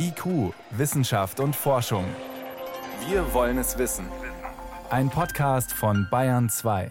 IQ, 0.00 0.54
Wissenschaft 0.70 1.40
und 1.40 1.56
Forschung. 1.56 2.04
Wir 3.08 3.34
wollen 3.34 3.58
es 3.58 3.78
wissen. 3.78 4.06
Ein 4.90 5.10
Podcast 5.10 5.72
von 5.72 6.06
Bayern 6.08 6.48
2. 6.48 6.90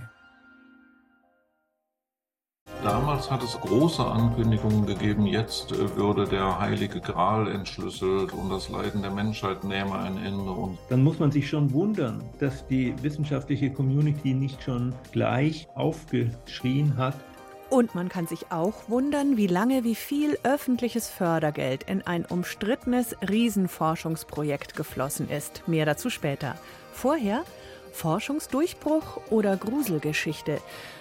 Damals 2.83 3.31
hat 3.31 3.41
es 3.43 3.59
große 3.59 4.05
Ankündigungen 4.05 4.85
gegeben, 4.85 5.25
jetzt 5.25 5.71
äh, 5.71 5.95
würde 5.95 6.27
der 6.27 6.59
heilige 6.59 6.99
Gral 6.99 7.49
entschlüsselt 7.49 8.33
und 8.33 8.49
das 8.49 8.69
Leiden 8.69 9.01
der 9.01 9.11
Menschheit 9.11 9.63
nähme 9.63 9.97
ein 9.97 10.17
Ende. 10.17 10.51
Und 10.51 10.77
Dann 10.89 11.03
muss 11.03 11.17
man 11.17 11.31
sich 11.31 11.49
schon 11.49 11.71
wundern, 11.71 12.23
dass 12.39 12.67
die 12.67 12.93
wissenschaftliche 13.01 13.71
Community 13.71 14.33
nicht 14.33 14.61
schon 14.61 14.93
gleich 15.11 15.67
aufgeschrien 15.75 16.97
hat, 16.97 17.15
Und 17.69 17.95
man 17.95 18.07
kann 18.07 18.27
sich 18.27 18.51
auch 18.51 18.87
wundern, 18.87 19.35
wie 19.35 19.47
lange, 19.47 19.83
wie 19.83 19.95
viel 19.95 20.37
öffentliches 20.43 21.09
Fördergeld 21.09 21.83
in 21.83 22.01
ein 22.07 22.25
umstrittenes 22.25 23.15
Riesenforschungsprojekt 23.27 24.75
geflossen 24.75 25.29
ist. 25.29 25.67
Mehr 25.67 25.85
dazu 25.85 26.09
später. 26.09 26.55
Vorher 26.93 27.43
Forschungsdurchbruch 27.91 29.19
oder 29.29 29.57
Gruselgeschichte. 29.57 30.59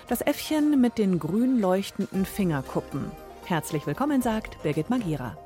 Das 0.09 0.23
Äffchen 0.23 0.81
mit 0.81 0.99
den 0.99 1.19
grün 1.19 1.61
leuchtenden 1.61 2.25
Fingerkuppen. 2.25 3.11
Herzlich 3.45 3.87
willkommen, 3.87 4.23
sagt 4.23 4.63
Birgit 4.63 4.91
Magira. 4.91 5.37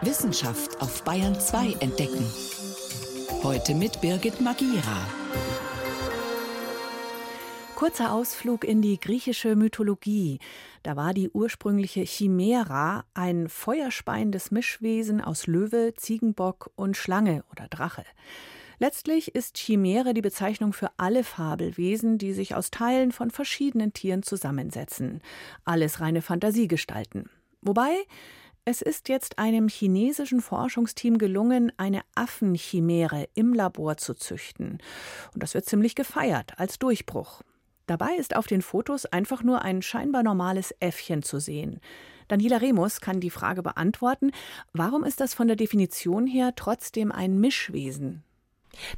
Wissenschaft 0.00 0.80
auf 0.80 1.02
Bayern 1.04 1.38
2 1.38 1.76
entdecken. 1.80 2.24
Heute 3.42 3.74
mit 3.74 4.00
Birgit 4.00 4.40
Magira. 4.40 5.21
Kurzer 7.82 8.12
Ausflug 8.12 8.62
in 8.62 8.80
die 8.80 9.00
griechische 9.00 9.56
Mythologie. 9.56 10.38
Da 10.84 10.94
war 10.94 11.12
die 11.12 11.28
ursprüngliche 11.30 12.02
Chimera 12.02 13.04
ein 13.12 13.48
feuerspeiendes 13.48 14.52
Mischwesen 14.52 15.20
aus 15.20 15.48
Löwe, 15.48 15.92
Ziegenbock 15.96 16.70
und 16.76 16.96
Schlange 16.96 17.42
oder 17.50 17.66
Drache. 17.66 18.04
Letztlich 18.78 19.34
ist 19.34 19.58
Chimäre 19.58 20.14
die 20.14 20.20
Bezeichnung 20.20 20.72
für 20.72 20.92
alle 20.96 21.24
Fabelwesen, 21.24 22.18
die 22.18 22.32
sich 22.34 22.54
aus 22.54 22.70
Teilen 22.70 23.10
von 23.10 23.32
verschiedenen 23.32 23.92
Tieren 23.92 24.22
zusammensetzen. 24.22 25.20
Alles 25.64 25.98
reine 25.98 26.22
Fantasiegestalten. 26.22 27.30
Wobei 27.62 27.90
es 28.64 28.80
ist 28.80 29.08
jetzt 29.08 29.40
einem 29.40 29.66
chinesischen 29.66 30.40
Forschungsteam 30.40 31.18
gelungen, 31.18 31.72
eine 31.78 32.02
Affenchimäre 32.14 33.28
im 33.34 33.52
Labor 33.52 33.96
zu 33.96 34.14
züchten. 34.14 34.78
Und 35.34 35.42
das 35.42 35.54
wird 35.54 35.64
ziemlich 35.64 35.96
gefeiert 35.96 36.60
als 36.60 36.78
Durchbruch. 36.78 37.42
Dabei 37.86 38.14
ist 38.16 38.36
auf 38.36 38.46
den 38.46 38.62
Fotos 38.62 39.06
einfach 39.06 39.42
nur 39.42 39.62
ein 39.62 39.82
scheinbar 39.82 40.22
normales 40.22 40.74
Äffchen 40.80 41.22
zu 41.22 41.40
sehen. 41.40 41.80
Daniela 42.28 42.58
Remus 42.58 43.00
kann 43.00 43.20
die 43.20 43.30
Frage 43.30 43.62
beantworten, 43.62 44.30
warum 44.72 45.04
ist 45.04 45.20
das 45.20 45.34
von 45.34 45.48
der 45.48 45.56
Definition 45.56 46.26
her 46.26 46.52
trotzdem 46.56 47.12
ein 47.12 47.38
Mischwesen? 47.38 48.22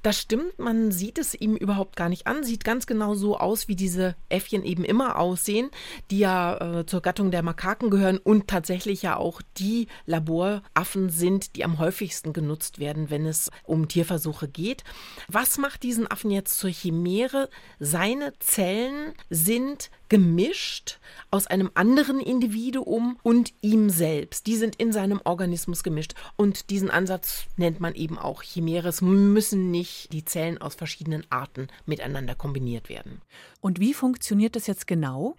Das 0.03 0.21
stimmt, 0.21 0.59
man 0.59 0.93
sieht 0.93 1.19
es 1.19 1.35
ihm 1.35 1.57
überhaupt 1.57 1.97
gar 1.97 2.09
nicht 2.09 2.27
an. 2.27 2.45
Sieht 2.45 2.65
ganz 2.65 2.87
genau 2.87 3.15
so 3.15 3.39
aus, 3.39 3.69
wie 3.69 3.77
diese 3.77 4.15
Äffchen 4.29 4.65
eben 4.65 4.85
immer 4.85 5.19
aussehen, 5.19 5.71
die 6.11 6.19
ja 6.19 6.81
äh, 6.81 6.87
zur 6.87 7.01
Gattung 7.01 7.31
der 7.31 7.43
Makaken 7.43 7.91
gehören 7.91 8.19
und 8.19 8.49
tatsächlich 8.49 9.03
ja 9.03 9.17
auch 9.17 9.43
die 9.59 9.89
Laboraffen 10.07 11.11
sind, 11.11 11.57
die 11.57 11.65
am 11.65 11.79
häufigsten 11.79 12.33
genutzt 12.33 12.79
werden, 12.79 13.11
wenn 13.11 13.27
es 13.27 13.51
um 13.65 13.89
Tierversuche 13.89 14.49
geht. 14.49 14.85
Was 15.29 15.59
macht 15.59 15.83
diesen 15.83 16.11
Affen 16.11 16.31
jetzt 16.31 16.59
zur 16.59 16.71
Chimäre? 16.71 17.49
Seine 17.79 18.33
Zellen 18.39 19.13
sind 19.31 19.91
gemischt 20.09 20.99
aus 21.31 21.47
einem 21.47 21.71
anderen 21.75 22.21
Individuum 22.21 23.19
und 23.23 23.53
ihm 23.61 23.91
selbst. 23.91 24.47
Die 24.47 24.57
sind 24.57 24.77
in 24.77 24.93
seinem 24.93 25.21
Organismus 25.25 25.83
gemischt. 25.83 26.15
Und 26.37 26.71
diesen 26.71 26.91
Ansatz 26.91 27.45
nennt 27.57 27.81
man 27.81 27.95
eben 27.95 28.19
auch 28.19 28.43
Chimäre. 28.43 28.93
Müssen 29.01 29.71
nicht 29.71 30.13
die 30.13 30.25
Zellen 30.25 30.59
aus 30.59 30.75
verschiedenen 30.75 31.25
Arten 31.31 31.69
miteinander 31.87 32.35
kombiniert 32.35 32.89
werden. 32.89 33.21
Und 33.61 33.81
wie 33.81 33.95
funktioniert 33.95 34.57
das 34.57 34.67
jetzt 34.67 34.87
genau? 34.87 35.37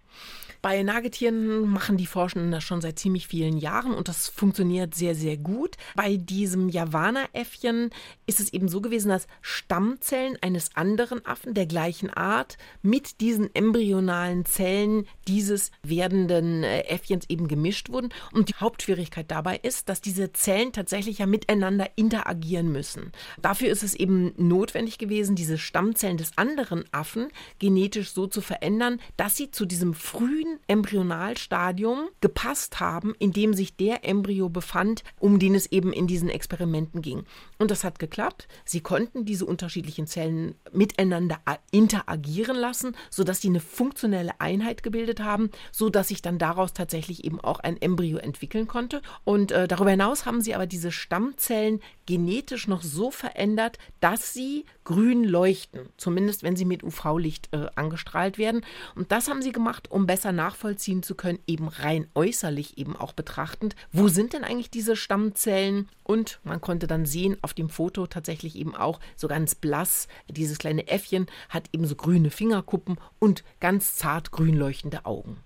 Bei 0.65 0.81
Nagetieren 0.81 1.69
machen 1.69 1.95
die 1.95 2.07
Forschenden 2.07 2.49
das 2.49 2.63
schon 2.63 2.81
seit 2.81 2.97
ziemlich 2.97 3.27
vielen 3.27 3.55
Jahren 3.55 3.93
und 3.93 4.07
das 4.07 4.29
funktioniert 4.29 4.95
sehr, 4.95 5.13
sehr 5.13 5.37
gut. 5.37 5.75
Bei 5.93 6.17
diesem 6.17 6.69
Javana-Äffchen 6.69 7.91
ist 8.25 8.39
es 8.39 8.51
eben 8.51 8.67
so 8.67 8.81
gewesen, 8.81 9.09
dass 9.09 9.27
Stammzellen 9.43 10.39
eines 10.41 10.75
anderen 10.75 11.23
Affen 11.23 11.53
der 11.53 11.67
gleichen 11.67 12.09
Art 12.09 12.57
mit 12.81 13.21
diesen 13.21 13.53
embryonalen 13.53 14.43
Zellen 14.45 15.05
dieses 15.27 15.69
werdenden 15.83 16.63
äh, 16.63 16.79
Äffchens 16.85 17.29
eben 17.29 17.47
gemischt 17.47 17.91
wurden. 17.91 18.09
Und 18.33 18.49
die 18.49 18.55
Hauptschwierigkeit 18.59 19.29
dabei 19.29 19.59
ist, 19.61 19.87
dass 19.87 20.01
diese 20.01 20.33
Zellen 20.33 20.73
tatsächlich 20.73 21.19
ja 21.19 21.27
miteinander 21.27 21.91
interagieren 21.95 22.71
müssen. 22.71 23.11
Dafür 23.39 23.69
ist 23.69 23.83
es 23.83 23.93
eben 23.93 24.33
notwendig 24.37 24.97
gewesen, 24.97 25.35
diese 25.35 25.59
Stammzellen 25.59 26.17
des 26.17 26.39
anderen 26.39 26.85
Affen 26.91 27.27
genetisch 27.59 28.13
so 28.13 28.25
zu 28.25 28.41
verändern, 28.41 28.99
dass 29.15 29.37
sie 29.37 29.51
zu 29.51 29.67
diesem 29.67 29.93
frühen 29.93 30.54
Embryonalstadium 30.67 32.09
gepasst 32.21 32.79
haben, 32.79 33.15
in 33.19 33.31
dem 33.31 33.53
sich 33.53 33.75
der 33.75 34.07
Embryo 34.07 34.49
befand, 34.49 35.03
um 35.19 35.39
den 35.39 35.55
es 35.55 35.71
eben 35.71 35.93
in 35.93 36.07
diesen 36.07 36.29
Experimenten 36.29 37.01
ging. 37.01 37.23
Und 37.57 37.71
das 37.71 37.83
hat 37.83 37.99
geklappt. 37.99 38.47
Sie 38.65 38.81
konnten 38.81 39.25
diese 39.25 39.45
unterschiedlichen 39.45 40.07
Zellen 40.07 40.55
miteinander 40.71 41.39
interagieren 41.71 42.57
lassen, 42.57 42.95
sodass 43.09 43.41
sie 43.41 43.49
eine 43.49 43.59
funktionelle 43.59 44.39
Einheit 44.39 44.83
gebildet 44.83 45.19
haben, 45.19 45.49
sodass 45.71 46.09
sich 46.09 46.21
dann 46.21 46.37
daraus 46.37 46.73
tatsächlich 46.73 47.23
eben 47.23 47.39
auch 47.39 47.59
ein 47.59 47.81
Embryo 47.81 48.17
entwickeln 48.17 48.67
konnte. 48.67 49.01
Und 49.23 49.51
äh, 49.51 49.67
darüber 49.67 49.91
hinaus 49.91 50.25
haben 50.25 50.41
sie 50.41 50.55
aber 50.55 50.67
diese 50.67 50.91
Stammzellen 50.91 51.81
genetisch 52.05 52.67
noch 52.67 52.81
so 52.81 53.11
verändert, 53.11 53.77
dass 53.99 54.33
sie 54.33 54.65
grün 54.83 55.23
leuchten, 55.23 55.89
zumindest 55.97 56.43
wenn 56.43 56.55
sie 56.55 56.65
mit 56.65 56.83
UV-Licht 56.83 57.49
äh, 57.51 57.67
angestrahlt 57.75 58.37
werden. 58.37 58.61
Und 58.95 59.11
das 59.11 59.27
haben 59.27 59.41
sie 59.41 59.51
gemacht, 59.51 59.89
um 59.89 60.05
besser 60.05 60.31
nachvollziehen 60.45 61.01
zu 61.01 61.15
können, 61.15 61.39
eben 61.47 61.67
rein 61.67 62.07
äußerlich 62.13 62.77
eben 62.77 62.95
auch 62.95 63.13
betrachtend, 63.13 63.75
wo 63.91 64.07
sind 64.07 64.33
denn 64.33 64.43
eigentlich 64.43 64.69
diese 64.69 64.95
Stammzellen? 64.95 65.89
Und 66.03 66.39
man 66.43 66.61
konnte 66.61 66.85
dann 66.85 67.05
sehen 67.07 67.37
auf 67.41 67.55
dem 67.55 67.69
Foto 67.69 68.05
tatsächlich 68.05 68.55
eben 68.55 68.75
auch 68.75 68.99
so 69.15 69.27
ganz 69.27 69.55
blass, 69.55 70.07
dieses 70.29 70.59
kleine 70.59 70.87
Äffchen 70.87 71.25
hat 71.49 71.69
eben 71.73 71.87
so 71.87 71.95
grüne 71.95 72.29
Fingerkuppen 72.29 72.97
und 73.17 73.43
ganz 73.59 73.95
zart 73.95 74.31
grün 74.31 74.55
leuchtende 74.55 75.05
Augen. 75.05 75.37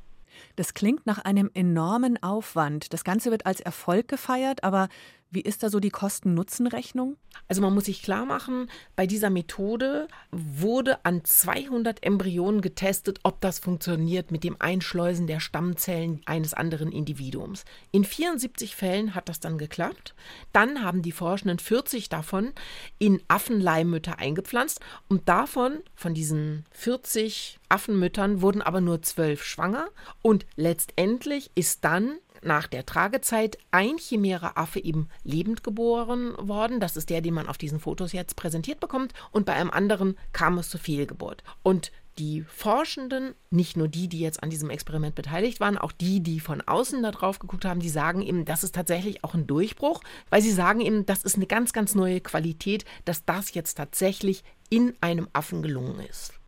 Das 0.57 0.73
klingt 0.73 1.05
nach 1.05 1.19
einem 1.19 1.49
enormen 1.53 2.21
Aufwand. 2.21 2.91
Das 2.91 3.05
Ganze 3.05 3.31
wird 3.31 3.45
als 3.45 3.61
Erfolg 3.61 4.09
gefeiert, 4.09 4.63
aber 4.65 4.89
wie 5.31 5.41
ist 5.41 5.63
da 5.63 5.69
so 5.69 5.79
die 5.79 5.91
Kosten-Nutzen-Rechnung? 5.91 7.17
Also 7.47 7.61
man 7.61 7.73
muss 7.73 7.85
sich 7.85 8.01
klar 8.01 8.25
machen, 8.25 8.69
bei 8.95 9.05
dieser 9.05 9.29
Methode 9.29 10.07
wurde 10.31 11.05
an 11.05 11.23
200 11.23 12.03
Embryonen 12.03 12.61
getestet, 12.61 13.19
ob 13.23 13.39
das 13.41 13.59
funktioniert 13.59 14.31
mit 14.31 14.43
dem 14.43 14.55
Einschleusen 14.59 15.27
der 15.27 15.39
Stammzellen 15.39 16.21
eines 16.25 16.53
anderen 16.53 16.91
Individuums. 16.91 17.65
In 17.91 18.03
74 18.03 18.75
Fällen 18.75 19.15
hat 19.15 19.29
das 19.29 19.39
dann 19.39 19.57
geklappt. 19.57 20.15
Dann 20.51 20.83
haben 20.83 21.01
die 21.01 21.11
Forschenden 21.11 21.59
40 21.59 22.09
davon 22.09 22.51
in 22.97 23.21
Affenleihmütter 23.27 24.19
eingepflanzt 24.19 24.79
und 25.07 25.29
davon, 25.29 25.79
von 25.95 26.13
diesen 26.13 26.65
40 26.71 27.59
Affenmüttern, 27.69 28.41
wurden 28.41 28.61
aber 28.61 28.81
nur 28.81 29.01
12 29.01 29.43
schwanger 29.43 29.89
und 30.21 30.45
letztendlich 30.55 31.51
ist 31.55 31.83
dann 31.85 32.17
nach 32.43 32.67
der 32.67 32.85
Tragezeit 32.85 33.57
ein 33.71 33.97
Chimäre-Affe 33.97 34.79
eben 34.79 35.09
lebend 35.23 35.63
geboren 35.63 36.33
worden. 36.37 36.79
Das 36.79 36.97
ist 36.97 37.09
der, 37.09 37.21
den 37.21 37.33
man 37.33 37.47
auf 37.47 37.57
diesen 37.57 37.79
Fotos 37.79 38.13
jetzt 38.13 38.35
präsentiert 38.35 38.79
bekommt. 38.79 39.13
Und 39.31 39.45
bei 39.45 39.53
einem 39.53 39.71
anderen 39.71 40.17
kam 40.33 40.57
es 40.57 40.69
zur 40.69 40.79
Fehlgeburt. 40.79 41.43
Und 41.63 41.91
die 42.19 42.43
Forschenden, 42.43 43.33
nicht 43.49 43.77
nur 43.77 43.87
die, 43.87 44.09
die 44.09 44.19
jetzt 44.19 44.43
an 44.43 44.49
diesem 44.49 44.69
Experiment 44.69 45.15
beteiligt 45.15 45.59
waren, 45.59 45.77
auch 45.77 45.93
die, 45.93 46.19
die 46.19 46.39
von 46.39 46.61
außen 46.61 47.01
da 47.01 47.11
drauf 47.11 47.39
geguckt 47.39 47.65
haben, 47.65 47.79
die 47.79 47.89
sagen 47.89 48.21
eben, 48.21 48.45
das 48.45 48.63
ist 48.63 48.75
tatsächlich 48.75 49.23
auch 49.23 49.33
ein 49.33 49.47
Durchbruch, 49.47 50.01
weil 50.29 50.41
sie 50.41 50.51
sagen 50.51 50.81
eben, 50.81 51.05
das 51.05 51.23
ist 51.23 51.37
eine 51.37 51.47
ganz, 51.47 51.71
ganz 51.71 51.95
neue 51.95 52.19
Qualität, 52.19 52.83
dass 53.05 53.23
das 53.25 53.53
jetzt 53.53 53.75
tatsächlich 53.75 54.43
in 54.69 54.93
einem 55.01 55.29
Affen 55.33 55.61
gelungen 55.63 55.99
ist. 56.09 56.38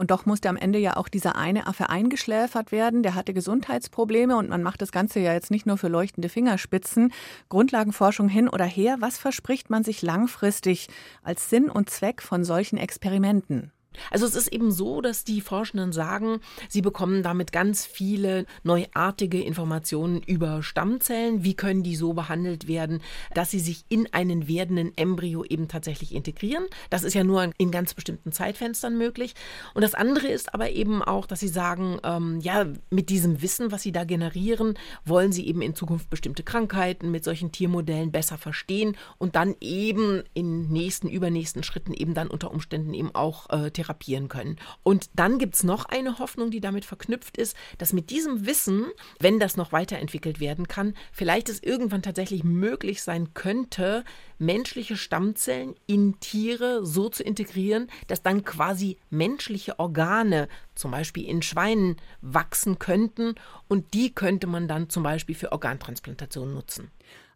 Und 0.00 0.10
doch 0.10 0.24
musste 0.24 0.48
am 0.48 0.56
Ende 0.56 0.78
ja 0.78 0.96
auch 0.96 1.08
dieser 1.08 1.36
eine 1.36 1.66
Affe 1.66 1.90
eingeschläfert 1.90 2.72
werden. 2.72 3.02
Der 3.02 3.14
hatte 3.14 3.34
Gesundheitsprobleme 3.34 4.34
und 4.34 4.48
man 4.48 4.62
macht 4.62 4.80
das 4.80 4.92
Ganze 4.92 5.20
ja 5.20 5.34
jetzt 5.34 5.50
nicht 5.50 5.66
nur 5.66 5.76
für 5.76 5.88
leuchtende 5.88 6.30
Fingerspitzen. 6.30 7.12
Grundlagenforschung 7.50 8.30
hin 8.30 8.48
oder 8.48 8.64
her. 8.64 8.96
Was 9.00 9.18
verspricht 9.18 9.68
man 9.68 9.84
sich 9.84 10.00
langfristig 10.00 10.88
als 11.22 11.50
Sinn 11.50 11.68
und 11.68 11.90
Zweck 11.90 12.22
von 12.22 12.44
solchen 12.44 12.78
Experimenten? 12.78 13.72
Also 14.10 14.26
es 14.26 14.34
ist 14.34 14.48
eben 14.48 14.70
so, 14.70 15.00
dass 15.00 15.24
die 15.24 15.40
Forschenden 15.40 15.92
sagen, 15.92 16.40
sie 16.68 16.80
bekommen 16.80 17.22
damit 17.22 17.52
ganz 17.52 17.86
viele 17.86 18.46
neuartige 18.62 19.42
Informationen 19.42 20.22
über 20.22 20.62
Stammzellen. 20.62 21.44
Wie 21.44 21.54
können 21.54 21.82
die 21.82 21.96
so 21.96 22.12
behandelt 22.12 22.68
werden, 22.68 23.00
dass 23.34 23.50
sie 23.50 23.60
sich 23.60 23.84
in 23.88 24.12
einen 24.12 24.48
werdenden 24.48 24.96
Embryo 24.96 25.44
eben 25.44 25.68
tatsächlich 25.68 26.14
integrieren? 26.14 26.66
Das 26.88 27.02
ist 27.02 27.14
ja 27.14 27.24
nur 27.24 27.50
in 27.58 27.70
ganz 27.70 27.94
bestimmten 27.94 28.32
Zeitfenstern 28.32 28.96
möglich. 28.96 29.34
Und 29.74 29.82
das 29.82 29.94
andere 29.94 30.28
ist 30.28 30.54
aber 30.54 30.70
eben 30.70 31.02
auch, 31.02 31.26
dass 31.26 31.40
sie 31.40 31.48
sagen, 31.48 31.98
ähm, 32.04 32.40
ja, 32.40 32.66
mit 32.90 33.10
diesem 33.10 33.42
Wissen, 33.42 33.72
was 33.72 33.82
sie 33.82 33.92
da 33.92 34.04
generieren, 34.04 34.74
wollen 35.04 35.32
sie 35.32 35.46
eben 35.46 35.62
in 35.62 35.74
Zukunft 35.74 36.10
bestimmte 36.10 36.42
Krankheiten 36.42 37.10
mit 37.10 37.24
solchen 37.24 37.52
Tiermodellen 37.52 38.12
besser 38.12 38.38
verstehen 38.38 38.96
und 39.18 39.34
dann 39.34 39.56
eben 39.60 40.22
in 40.32 40.68
nächsten, 40.68 41.08
übernächsten 41.08 41.62
Schritten 41.62 41.92
eben 41.92 42.14
dann 42.14 42.28
unter 42.28 42.50
Umständen 42.50 42.94
eben 42.94 43.14
auch 43.14 43.50
äh, 43.50 43.70
therapieren 43.80 44.28
können. 44.28 44.56
Und 44.82 45.10
dann 45.14 45.38
gibt 45.38 45.54
es 45.54 45.64
noch 45.64 45.86
eine 45.86 46.18
Hoffnung, 46.18 46.50
die 46.50 46.60
damit 46.60 46.84
verknüpft 46.84 47.36
ist, 47.36 47.56
dass 47.78 47.92
mit 47.92 48.10
diesem 48.10 48.46
Wissen, 48.46 48.86
wenn 49.18 49.40
das 49.40 49.56
noch 49.56 49.72
weiterentwickelt 49.72 50.40
werden 50.40 50.68
kann, 50.68 50.94
vielleicht 51.12 51.48
es 51.48 51.62
irgendwann 51.62 52.02
tatsächlich 52.02 52.44
möglich 52.44 53.02
sein 53.02 53.32
könnte, 53.32 54.04
menschliche 54.38 54.96
Stammzellen 54.96 55.74
in 55.86 56.20
Tiere 56.20 56.84
so 56.84 57.08
zu 57.08 57.22
integrieren, 57.22 57.88
dass 58.06 58.22
dann 58.22 58.44
quasi 58.44 58.98
menschliche 59.10 59.78
Organe, 59.78 60.48
zum 60.74 60.90
Beispiel 60.90 61.26
in 61.26 61.42
Schweinen, 61.42 61.96
wachsen 62.20 62.78
könnten 62.78 63.34
und 63.68 63.94
die 63.94 64.14
könnte 64.14 64.46
man 64.46 64.68
dann 64.68 64.90
zum 64.90 65.02
Beispiel 65.02 65.34
für 65.34 65.52
Organtransplantation 65.52 66.52
nutzen. 66.52 66.90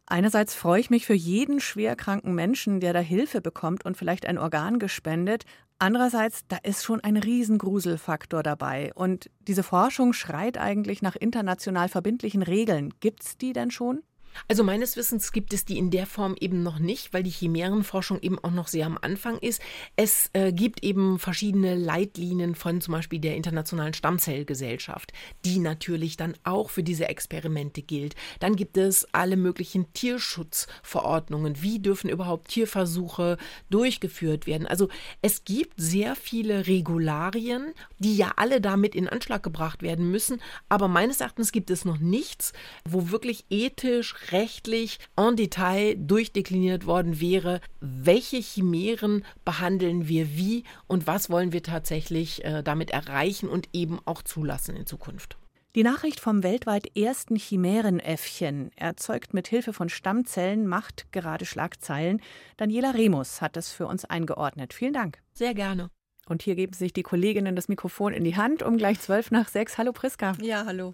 Einerseits 0.07 0.55
freue 0.55 0.81
ich 0.81 0.91
mich 0.91 1.07
für 1.07 1.15
jeden 1.15 1.61
schwerkranken 1.61 2.35
Menschen, 2.35 2.81
der 2.81 2.93
da 2.93 3.01
Hilfe 3.01 3.41
bekommt 3.41 3.87
und 3.87 3.97
vielleicht 3.97 4.27
ein 4.27 4.39
Organ 4.39 4.79
gespendet. 4.79 5.45
Andererseits, 5.79 6.47
da 6.47 6.59
ist 6.63 6.85
schon 6.85 7.01
ein 7.01 7.17
Riesengruselfaktor 7.17 8.43
dabei. 8.43 8.93
Und 8.95 9.31
diese 9.41 9.63
Forschung 9.63 10.13
schreit 10.13 10.59
eigentlich 10.59 11.01
nach 11.01 11.17
international 11.17 11.89
verbindlichen 11.89 12.43
Regeln. 12.43 12.93
Gibt 13.01 13.25
es 13.25 13.39
die 13.39 13.53
denn 13.55 13.71
schon? 13.71 14.03
Also 14.49 14.65
meines 14.65 14.97
Wissens 14.97 15.33
gibt 15.33 15.53
es 15.53 15.65
die 15.65 15.79
in 15.79 15.91
der 15.91 16.07
Form 16.07 16.37
eben 16.39 16.63
noch 16.63 16.79
nicht, 16.79 17.13
weil 17.13 17.23
die 17.23 17.31
Chimärenforschung 17.31 18.21
eben 18.21 18.39
auch 18.39 18.51
noch 18.51 18.69
sehr 18.69 18.87
am 18.87 18.99
Anfang 19.01 19.39
ist. 19.39 19.63
Es 19.97 20.31
äh, 20.33 20.53
gibt 20.53 20.85
eben 20.85 21.19
verschiedene 21.19 21.75
Leitlinien 21.75 22.55
von 22.55 22.81
zum 22.81 22.93
Beispiel 22.93 23.19
der 23.19 23.37
Internationalen 23.37 23.95
Stammzellgesellschaft, 23.95 25.13
die 25.45 25.59
natürlich 25.59 26.17
dann 26.17 26.35
auch 26.45 26.71
für 26.71 26.83
diese 26.83 27.09
Experimente 27.09 27.83
gilt. 27.83 28.15
Dann 28.41 28.57
gibt 28.57 28.77
es 28.77 29.07
alle 29.13 29.37
möglichen 29.37 29.93
Tierschutzverordnungen. 29.93 31.63
Wie 31.63 31.79
dürfen 31.79 32.11
überhaupt 32.11 32.49
Tierversuche 32.49 33.39
durchgeführt 33.71 34.47
werden? 34.47 34.67
Also 34.67 34.89
es 35.23 35.45
gibt 35.45 35.75
sehr 35.77 36.17
viele 36.17 36.67
Regularien, 36.67 37.73
die 37.99 38.17
ja 38.17 38.33
alle 38.37 38.61
damit 38.61 38.95
in 38.95 39.09
Anschlag 39.09 39.43
gebracht 39.43 39.83
werden 39.83 40.11
müssen. 40.11 40.41
Aber 40.69 40.89
meines 40.89 41.21
Erachtens 41.21 41.53
gibt 41.53 41.71
es 41.71 41.85
noch 41.85 41.99
nichts, 41.99 42.53
wo 42.85 43.11
wirklich 43.11 43.45
ethisch 43.51 44.15
rechtlich 44.33 44.99
en 45.17 45.37
Detail 45.37 45.97
durchdekliniert 45.97 46.87
worden 46.87 47.21
wäre, 47.21 47.61
welche 47.81 48.39
Chimären 48.39 49.25
behandeln 49.45 50.09
wir 50.09 50.37
wie 50.37 50.65
und 50.87 51.07
was 51.07 51.31
wollen 51.31 51.53
wir 51.53 51.63
tatsächlich 51.63 52.45
äh, 52.45 52.63
damit 52.63 52.91
erreichen 52.91 53.49
und 53.49 53.69
eben 53.73 54.01
auch 54.05 54.23
zulassen 54.23 54.77
in 54.77 54.87
Zukunft. 54.87 55.37
Die 55.75 55.83
Nachricht 55.83 56.21
vom 56.21 56.45
weltweit 56.45 56.97
ersten 56.97 57.35
Chimärenäffchen, 57.35 58.71
erzeugt 58.77 59.35
mit 59.35 59.49
Hilfe 59.49 59.73
von 59.73 59.89
Stammzellen, 59.89 60.69
macht 60.69 61.11
gerade 61.11 61.45
Schlagzeilen. 61.45 62.23
Daniela 62.57 62.93
Remus 62.93 63.43
hat 63.43 63.57
das 63.57 63.73
für 63.73 63.89
uns 63.89 64.05
eingeordnet. 64.05 64.73
Vielen 64.73 64.93
Dank. 64.93 65.19
Sehr 65.33 65.53
gerne. 65.53 65.91
Und 66.27 66.43
hier 66.43 66.55
geben 66.55 66.75
sich 66.75 66.93
die 66.93 67.03
Kolleginnen 67.03 67.57
das 67.57 67.67
Mikrofon 67.67 68.13
in 68.13 68.23
die 68.23 68.37
Hand 68.37 68.63
um 68.63 68.77
gleich 68.77 69.01
zwölf 69.01 69.33
nach 69.33 69.49
sechs. 69.49 69.77
Hallo 69.77 69.93
Priska. 69.93 70.35
Ja, 70.41 70.65
hallo. 70.65 70.93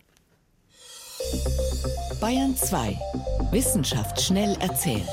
Bayern 2.20 2.55
2. 2.55 2.99
Wissenschaft 3.50 4.20
schnell 4.20 4.55
erzählt. 4.61 5.08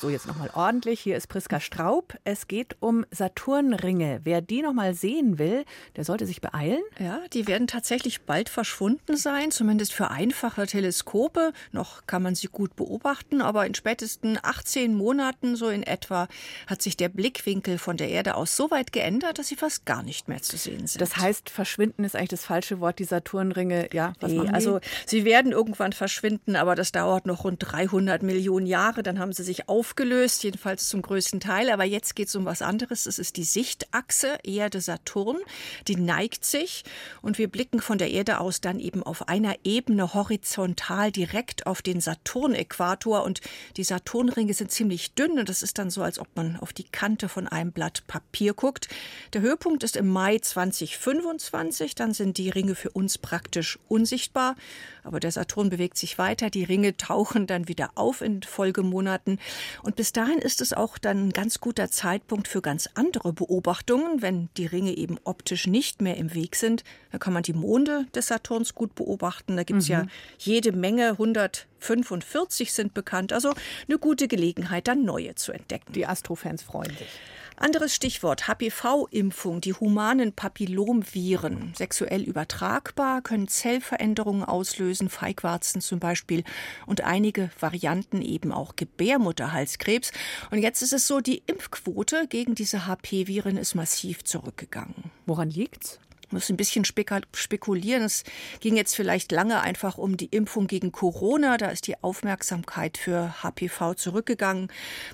So, 0.00 0.10
jetzt 0.10 0.28
nochmal 0.28 0.48
ordentlich. 0.54 1.00
Hier 1.00 1.16
ist 1.16 1.26
Priska 1.26 1.58
Straub. 1.58 2.14
Es 2.22 2.46
geht 2.46 2.76
um 2.78 3.04
Saturnringe. 3.10 4.20
Wer 4.22 4.40
die 4.40 4.62
nochmal 4.62 4.94
sehen 4.94 5.40
will, 5.40 5.64
der 5.96 6.04
sollte 6.04 6.24
sich 6.24 6.40
beeilen. 6.40 6.82
Ja, 7.00 7.20
die 7.32 7.48
werden 7.48 7.66
tatsächlich 7.66 8.22
bald 8.22 8.48
verschwunden 8.48 9.16
sein, 9.16 9.50
zumindest 9.50 9.92
für 9.92 10.08
einfache 10.08 10.68
Teleskope. 10.68 11.52
Noch 11.72 12.06
kann 12.06 12.22
man 12.22 12.36
sie 12.36 12.46
gut 12.46 12.76
beobachten, 12.76 13.42
aber 13.42 13.66
in 13.66 13.74
spätesten 13.74 14.38
18 14.40 14.94
Monaten 14.94 15.56
so 15.56 15.68
in 15.68 15.82
etwa 15.82 16.28
hat 16.68 16.80
sich 16.80 16.96
der 16.96 17.08
Blickwinkel 17.08 17.76
von 17.76 17.96
der 17.96 18.08
Erde 18.08 18.36
aus 18.36 18.56
so 18.56 18.70
weit 18.70 18.92
geändert, 18.92 19.40
dass 19.40 19.48
sie 19.48 19.56
fast 19.56 19.84
gar 19.84 20.04
nicht 20.04 20.28
mehr 20.28 20.42
zu 20.42 20.56
sehen 20.56 20.86
sind. 20.86 21.00
Das 21.00 21.16
heißt, 21.16 21.50
verschwinden 21.50 22.04
ist 22.04 22.14
eigentlich 22.14 22.28
das 22.28 22.44
falsche 22.44 22.78
Wort. 22.78 23.00
Die 23.00 23.04
Saturnringe, 23.04 23.88
ja, 23.92 24.12
was 24.20 24.30
nee, 24.30 24.48
Also, 24.52 24.78
sie 25.06 25.24
werden 25.24 25.50
irgendwann 25.50 25.92
verschwinden, 25.92 26.54
aber 26.54 26.76
das 26.76 26.92
dauert 26.92 27.26
noch 27.26 27.42
rund 27.42 27.58
300 27.58 28.22
Millionen 28.22 28.66
Jahre. 28.66 29.02
Dann 29.02 29.18
haben 29.18 29.32
sie 29.32 29.42
sich 29.42 29.68
auf 29.68 29.87
aufgelöst, 29.88 30.44
jedenfalls 30.44 30.86
zum 30.88 31.00
größten 31.00 31.40
Teil. 31.40 31.70
Aber 31.70 31.84
jetzt 31.84 32.14
geht 32.14 32.28
es 32.28 32.36
um 32.36 32.44
was 32.44 32.60
anderes. 32.60 33.06
Es 33.06 33.18
ist 33.18 33.38
die 33.38 33.44
Sichtachse 33.44 34.38
Erde-Saturn. 34.44 35.38
Die 35.86 35.96
neigt 35.96 36.44
sich 36.44 36.84
und 37.22 37.38
wir 37.38 37.48
blicken 37.48 37.80
von 37.80 37.96
der 37.96 38.10
Erde 38.10 38.40
aus 38.40 38.60
dann 38.60 38.80
eben 38.80 39.02
auf 39.02 39.28
einer 39.28 39.56
Ebene 39.64 40.12
horizontal 40.12 41.10
direkt 41.10 41.66
auf 41.66 41.80
den 41.80 42.02
Saturn-Äquator. 42.02 43.24
Und 43.24 43.40
die 43.78 43.84
Saturnringe 43.84 44.52
sind 44.52 44.70
ziemlich 44.70 45.14
dünn 45.14 45.38
und 45.38 45.48
das 45.48 45.62
ist 45.62 45.78
dann 45.78 45.88
so, 45.88 46.02
als 46.02 46.18
ob 46.18 46.28
man 46.34 46.56
auf 46.56 46.74
die 46.74 46.84
Kante 46.84 47.30
von 47.30 47.48
einem 47.48 47.72
Blatt 47.72 48.06
Papier 48.06 48.52
guckt. 48.52 48.88
Der 49.32 49.40
Höhepunkt 49.40 49.84
ist 49.84 49.96
im 49.96 50.08
Mai 50.08 50.38
2025. 50.38 51.94
Dann 51.94 52.12
sind 52.12 52.36
die 52.36 52.50
Ringe 52.50 52.74
für 52.74 52.90
uns 52.90 53.16
praktisch 53.16 53.78
unsichtbar. 53.88 54.54
Aber 55.08 55.20
der 55.20 55.32
Saturn 55.32 55.70
bewegt 55.70 55.96
sich 55.96 56.18
weiter. 56.18 56.50
Die 56.50 56.64
Ringe 56.64 56.96
tauchen 56.96 57.46
dann 57.46 57.66
wieder 57.66 57.90
auf 57.94 58.20
in 58.20 58.42
Folgemonaten. 58.42 59.38
Und 59.82 59.96
bis 59.96 60.12
dahin 60.12 60.38
ist 60.38 60.60
es 60.60 60.74
auch 60.74 60.98
dann 60.98 61.28
ein 61.28 61.32
ganz 61.32 61.60
guter 61.60 61.90
Zeitpunkt 61.90 62.46
für 62.46 62.60
ganz 62.60 62.90
andere 62.94 63.32
Beobachtungen. 63.32 64.20
Wenn 64.20 64.50
die 64.58 64.66
Ringe 64.66 64.96
eben 64.96 65.18
optisch 65.24 65.66
nicht 65.66 66.02
mehr 66.02 66.18
im 66.18 66.34
Weg 66.34 66.56
sind, 66.56 66.84
dann 67.10 67.20
kann 67.20 67.32
man 67.32 67.42
die 67.42 67.54
Monde 67.54 68.06
des 68.14 68.26
Saturns 68.26 68.74
gut 68.74 68.94
beobachten. 68.94 69.56
Da 69.56 69.62
gibt 69.64 69.80
es 69.80 69.88
mhm. 69.88 69.94
ja 69.94 70.06
jede 70.38 70.72
Menge, 70.72 71.12
145 71.12 72.72
sind 72.72 72.92
bekannt. 72.92 73.32
Also 73.32 73.54
eine 73.88 73.98
gute 73.98 74.28
Gelegenheit, 74.28 74.88
dann 74.88 75.04
neue 75.04 75.34
zu 75.34 75.52
entdecken. 75.52 75.94
Die 75.94 76.06
Astrofans 76.06 76.62
freuen 76.62 76.90
sich. 76.90 77.08
Anderes 77.60 77.92
Stichwort 77.92 78.46
HPV-Impfung. 78.46 79.60
Die 79.60 79.72
humanen 79.72 80.32
Papillomviren, 80.32 81.72
sexuell 81.76 82.22
übertragbar, 82.22 83.20
können 83.20 83.48
Zellveränderungen 83.48 84.44
auslösen, 84.44 85.08
Feigwarzen 85.08 85.80
zum 85.80 85.98
Beispiel 85.98 86.44
und 86.86 87.02
einige 87.02 87.50
Varianten 87.58 88.22
eben 88.22 88.52
auch 88.52 88.76
Gebärmutterhalskrebs. 88.76 90.12
Und 90.52 90.58
jetzt 90.58 90.82
ist 90.82 90.92
es 90.92 91.08
so, 91.08 91.20
die 91.20 91.42
Impfquote 91.46 92.28
gegen 92.28 92.54
diese 92.54 92.86
HP-Viren 92.86 93.56
ist 93.56 93.74
massiv 93.74 94.22
zurückgegangen. 94.22 95.10
Woran 95.26 95.50
liegt's? 95.50 95.98
Muss 96.32 96.48
ein 96.50 96.56
bisschen 96.56 96.84
spekulieren. 96.84 98.02
Es 98.02 98.24
ging 98.60 98.76
jetzt 98.76 98.94
vielleicht 98.94 99.32
lange 99.32 99.60
einfach 99.60 99.98
um 99.98 100.16
die 100.16 100.26
Impfung 100.26 100.66
gegen 100.66 100.92
Corona. 100.92 101.56
Da 101.56 101.68
ist 101.68 101.86
die 101.86 102.02
Aufmerksamkeit 102.02 102.98
für 102.98 103.42
HPV 103.42 103.94
zurückgegangen. 103.94 104.68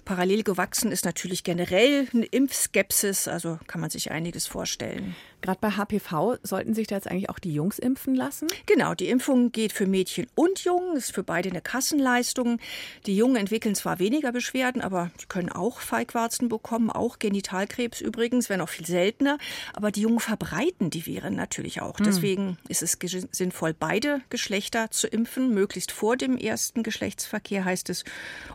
Parallel 0.04 0.42
gewachsen 0.42 0.92
ist 0.92 1.04
natürlich 1.04 1.44
generell 1.44 2.08
eine 2.12 2.24
Impfskepsis. 2.24 3.28
Also 3.28 3.58
kann 3.66 3.80
man 3.80 3.90
sich 3.90 4.10
einiges 4.10 4.46
vorstellen. 4.46 5.14
Gerade 5.44 5.58
bei 5.60 5.72
HPV 5.72 6.38
sollten 6.42 6.72
sich 6.72 6.86
da 6.86 6.94
jetzt 6.94 7.06
eigentlich 7.06 7.28
auch 7.28 7.38
die 7.38 7.52
Jungs 7.52 7.78
impfen 7.78 8.14
lassen? 8.14 8.48
Genau, 8.64 8.94
die 8.94 9.10
Impfung 9.10 9.52
geht 9.52 9.74
für 9.74 9.86
Mädchen 9.86 10.26
und 10.34 10.64
Jungen, 10.64 10.96
ist 10.96 11.12
für 11.12 11.22
beide 11.22 11.50
eine 11.50 11.60
Kassenleistung. 11.60 12.58
Die 13.04 13.14
Jungen 13.14 13.36
entwickeln 13.36 13.74
zwar 13.74 13.98
weniger 13.98 14.32
Beschwerden, 14.32 14.80
aber 14.80 15.10
sie 15.18 15.26
können 15.26 15.50
auch 15.50 15.80
Feigwarzen 15.80 16.48
bekommen, 16.48 16.88
auch 16.88 17.18
Genitalkrebs 17.18 18.00
übrigens, 18.00 18.48
wenn 18.48 18.62
auch 18.62 18.70
viel 18.70 18.86
seltener. 18.86 19.36
Aber 19.74 19.90
die 19.90 20.00
Jungen 20.00 20.20
verbreiten 20.20 20.88
die 20.88 21.03
Viren 21.06 21.34
natürlich 21.34 21.80
auch. 21.80 21.98
Hm. 21.98 22.06
Deswegen 22.06 22.58
ist 22.68 22.82
es 22.82 22.98
sinnvoll, 23.32 23.74
beide 23.74 24.20
Geschlechter 24.30 24.90
zu 24.90 25.06
impfen, 25.06 25.52
möglichst 25.52 25.92
vor 25.92 26.16
dem 26.16 26.36
ersten 26.36 26.82
Geschlechtsverkehr 26.82 27.64
heißt 27.64 27.90
es. 27.90 28.04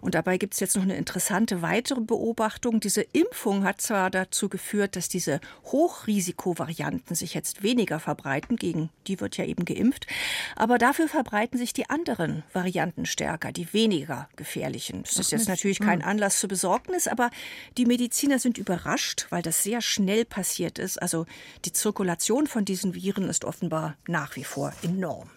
Und 0.01 0.15
dabei 0.15 0.38
gibt 0.38 0.53
es 0.53 0.60
jetzt 0.60 0.75
noch 0.75 0.84
eine 0.84 0.98
interessante 0.98 1.62
weitere 1.62 2.01
Beobachtung. 2.01 2.79
Diese 2.79 3.01
Impfung 3.01 3.63
hat 3.63 3.82
zwar 3.82 4.10
dazu 4.10 4.50
geführt, 4.50 4.96
dass 4.96 5.10
diese 5.10 5.39
Hochrisikovarianten 5.65 6.79
Varianten 6.79 7.15
sich 7.15 7.34
jetzt 7.34 7.63
weniger 7.63 8.00
verbreiten, 8.00 8.56
gegen 8.56 8.89
die 9.08 9.20
wird 9.20 9.38
ja 9.38 9.46
eben 9.46 9.65
geimpft, 9.65 10.08
aber 10.56 10.77
dafür 10.77 11.08
verbreiten 11.08 11.58
sich 11.58 11.74
die 11.74 11.89
anderen 11.89 12.44
Varianten 12.53 13.06
stärker, 13.06 13.51
die 13.51 13.74
weniger 13.74 14.29
gefährlichen. 14.36 15.03
Das 15.03 15.18
ist 15.18 15.32
jetzt 15.32 15.48
natürlich 15.48 15.79
kein 15.79 16.01
hm. 16.01 16.08
Anlass 16.08 16.39
zur 16.39 16.50
Besorgnis, 16.50 17.08
aber 17.08 17.32
die 17.77 17.86
Mediziner 17.86 18.39
sind 18.39 18.58
überrascht, 18.58 19.27
weil 19.29 19.41
das 19.41 19.63
sehr 19.63 19.82
schnell 19.82 20.25
passiert 20.25 20.79
ist. 20.79 21.01
Also 21.01 21.25
die 21.65 21.74
Zirkulation 21.74 22.38
von 22.48 22.65
diesen 22.65 22.96
Viren 22.96 23.29
ist 23.29 23.46
offenbar 23.46 23.96
nach 24.08 24.36
wie 24.36 24.43
vor 24.43 24.74
enorm. 24.84 25.29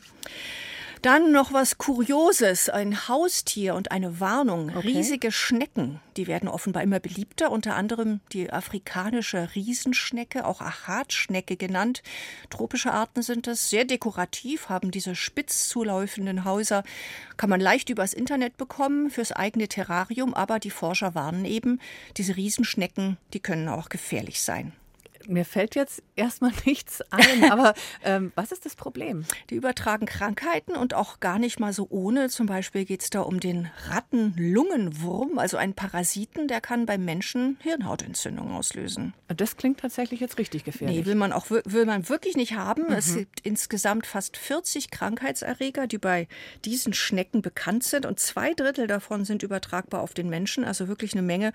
Dann 1.03 1.33
noch 1.33 1.53
was 1.53 1.79
Kurioses, 1.79 2.69
ein 2.69 3.09
Haustier 3.09 3.75
und 3.75 3.91
eine 3.91 4.21
Warnung. 4.21 4.69
Okay. 4.69 4.87
Riesige 4.87 5.33
Schnecken, 5.33 5.99
die 6.17 6.29
werden 6.29 6.49
offenbar 6.49 6.85
immer 6.85 7.01
beliebter, 7.01 7.51
unter 7.51 7.75
anderem 7.75 8.21
die 8.33 8.53
afrikanische 8.53 9.49
Riesenschnecke, 9.57 10.47
auch 10.47 10.61
Achatschnecke 10.61 11.57
genannt. 11.57 12.05
Tropische 12.51 12.93
Arten 12.93 13.23
sind 13.23 13.49
das, 13.49 13.69
sehr 13.69 13.85
dekorativ, 13.85 14.69
haben 14.69 14.93
diese 14.93 15.17
spitz 15.17 15.69
zuläufenden 15.69 16.45
Häuser, 16.45 16.85
kann 17.37 17.51
man 17.51 17.61
leicht 17.61 17.91
übers 17.91 18.13
Internet 18.13 18.57
bekommen 18.57 19.11
fürs 19.11 19.33
eigene 19.33 19.67
Terrarium, 19.67 20.35
aber 20.35 20.61
die 20.61 20.71
Forscher 20.71 21.17
warnen 21.17 21.47
eben, 21.47 21.81
diese 22.17 22.37
Riesenschnecken, 22.37 23.17
die 23.33 23.41
können 23.41 23.69
auch 23.69 23.89
gefährlich 23.89 24.41
sein. 24.41 24.73
Mir 25.29 25.45
fällt 25.45 25.75
jetzt 25.75 26.03
erstmal 26.17 26.53
nichts 26.65 27.03
ein, 27.11 27.51
aber 27.51 27.75
ähm, 28.05 28.33
was 28.35 28.53
ist 28.53 28.67
das 28.67 28.77
Problem? 28.77 29.25
Die 29.51 29.55
übertragen 29.55 30.07
Krankheiten 30.07 30.73
und 30.73 30.95
auch 30.95 31.21
gar 31.21 31.39
nicht 31.39 31.61
mal 31.61 31.73
so 31.73 31.87
ohne. 31.91 32.29
Zum 32.29 32.47
Beispiel 32.47 32.85
geht 32.85 33.03
es 33.03 33.11
da 33.11 33.21
um 33.21 33.41
den 33.41 33.71
Rattenlungenwurm, 33.89 35.39
also 35.39 35.57
einen 35.57 35.75
Parasiten, 35.75 36.49
der 36.49 36.61
kann 36.61 36.87
beim 36.87 37.05
Menschen 37.05 37.59
Hirnhautentzündung 37.63 38.53
auslösen. 38.53 39.15
Das 39.29 39.57
klingt 39.57 39.81
tatsächlich 39.81 40.21
jetzt 40.21 40.39
richtig 40.39 40.65
gefährlich. 40.65 40.99
Nee, 40.99 41.07
will 41.07 41.15
man 41.15 41.33
auch 41.33 41.47
will 41.51 41.87
man 41.87 42.09
wirklich 42.09 42.37
nicht 42.37 42.55
haben. 42.55 42.85
Mhm. 42.85 42.93
Es 42.93 43.15
gibt 43.17 43.41
insgesamt 43.41 44.07
fast 44.07 44.37
40 44.37 44.91
Krankheitserreger, 44.91 45.87
die 45.87 45.99
bei 45.99 46.29
diesen 46.65 46.93
Schnecken 46.93 47.43
bekannt 47.43 47.85
sind 47.85 48.07
und 48.07 48.21
zwei 48.21 48.55
Drittel 48.55 48.87
davon 48.87 49.25
sind 49.25 49.43
übertragbar 49.43 50.03
auf 50.03 50.15
den 50.15 50.29
Menschen, 50.29 50.65
also 50.65 50.89
wirklich 50.89 51.13
eine 51.13 51.23
Menge. 51.23 51.53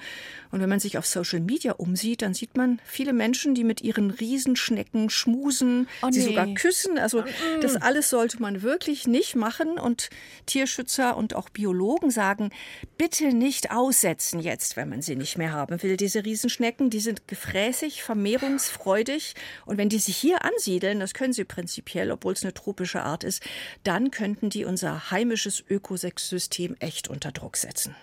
Und 0.51 0.61
wenn 0.61 0.69
man 0.69 0.79
sich 0.79 0.97
auf 0.97 1.05
Social 1.05 1.39
Media 1.39 1.73
umsieht, 1.73 2.21
dann 2.21 2.33
sieht 2.33 2.57
man 2.57 2.79
viele 2.83 3.13
Menschen, 3.13 3.53
die 3.57 3.63
mit 3.63 3.81
ihren 3.81 4.11
Riesenschnecken 4.11 5.09
schmusen, 5.09 5.87
oh, 6.03 6.09
sie 6.11 6.19
nee. 6.19 6.25
sogar 6.27 6.47
küssen. 6.53 6.99
Also 6.99 7.23
das 7.61 7.75
alles 7.75 8.09
sollte 8.09 8.39
man 8.39 8.61
wirklich 8.61 9.07
nicht 9.07 9.35
machen. 9.35 9.79
Und 9.79 10.09
Tierschützer 10.45 11.17
und 11.17 11.35
auch 11.35 11.49
Biologen 11.49 12.11
sagen, 12.11 12.51
bitte 12.97 13.33
nicht 13.33 13.71
aussetzen 13.71 14.39
jetzt, 14.39 14.77
wenn 14.77 14.89
man 14.89 15.01
sie 15.01 15.15
nicht 15.15 15.37
mehr 15.37 15.51
haben 15.51 15.81
will. 15.81 15.97
Diese 15.97 16.23
Riesenschnecken, 16.23 16.91
die 16.91 16.99
sind 16.99 17.27
gefräßig, 17.27 18.03
vermehrungsfreudig. 18.03 19.33
Und 19.65 19.77
wenn 19.77 19.89
die 19.89 19.99
sich 19.99 20.15
hier 20.15 20.45
ansiedeln, 20.45 20.99
das 20.99 21.15
können 21.15 21.33
sie 21.33 21.43
prinzipiell, 21.43 22.11
obwohl 22.11 22.33
es 22.33 22.43
eine 22.43 22.53
tropische 22.53 23.01
Art 23.01 23.23
ist, 23.23 23.41
dann 23.83 24.11
könnten 24.11 24.51
die 24.51 24.65
unser 24.65 25.09
heimisches 25.09 25.63
Ökosystem 25.67 26.75
echt 26.79 27.07
unter 27.07 27.31
Druck 27.31 27.57
setzen. 27.57 27.95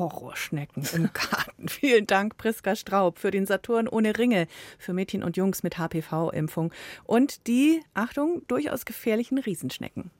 Horrorschnecken 0.00 0.82
im 0.94 1.10
Garten. 1.12 1.68
Vielen 1.68 2.06
Dank, 2.06 2.36
Priska 2.38 2.74
Straub, 2.74 3.18
für 3.18 3.30
den 3.30 3.46
Saturn 3.46 3.86
ohne 3.86 4.18
Ringe 4.18 4.48
für 4.78 4.92
Mädchen 4.92 5.22
und 5.22 5.36
Jungs 5.36 5.62
mit 5.62 5.78
HPV-Impfung 5.78 6.72
und 7.04 7.46
die, 7.46 7.82
Achtung, 7.94 8.42
durchaus 8.48 8.84
gefährlichen 8.84 9.38
Riesenschnecken. 9.38 10.10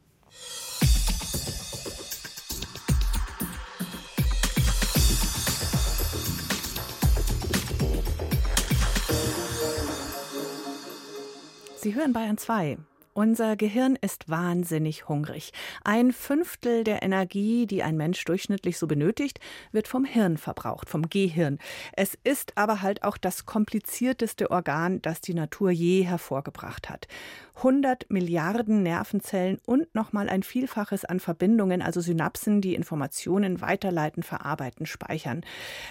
Sie 11.76 11.94
hören 11.94 12.12
Bayern 12.12 12.36
2. 12.36 12.76
Unser 13.20 13.54
Gehirn 13.54 13.98
ist 14.00 14.30
wahnsinnig 14.30 15.06
hungrig. 15.06 15.52
Ein 15.84 16.10
Fünftel 16.10 16.84
der 16.84 17.02
Energie, 17.02 17.66
die 17.66 17.82
ein 17.82 17.98
Mensch 17.98 18.24
durchschnittlich 18.24 18.78
so 18.78 18.86
benötigt, 18.86 19.40
wird 19.72 19.88
vom 19.88 20.06
Hirn 20.06 20.38
verbraucht, 20.38 20.88
vom 20.88 21.10
Gehirn. 21.10 21.58
Es 21.92 22.16
ist 22.24 22.56
aber 22.56 22.80
halt 22.80 23.02
auch 23.02 23.18
das 23.18 23.44
komplizierteste 23.44 24.50
Organ, 24.50 25.02
das 25.02 25.20
die 25.20 25.34
Natur 25.34 25.70
je 25.70 26.02
hervorgebracht 26.02 26.88
hat. 26.88 27.08
100 27.56 28.10
Milliarden 28.10 28.82
Nervenzellen 28.82 29.58
und 29.66 29.94
nochmal 29.94 30.30
ein 30.30 30.42
Vielfaches 30.42 31.04
an 31.04 31.20
Verbindungen, 31.20 31.82
also 31.82 32.00
Synapsen, 32.00 32.62
die 32.62 32.74
Informationen 32.74 33.60
weiterleiten, 33.60 34.22
verarbeiten, 34.22 34.86
speichern. 34.86 35.42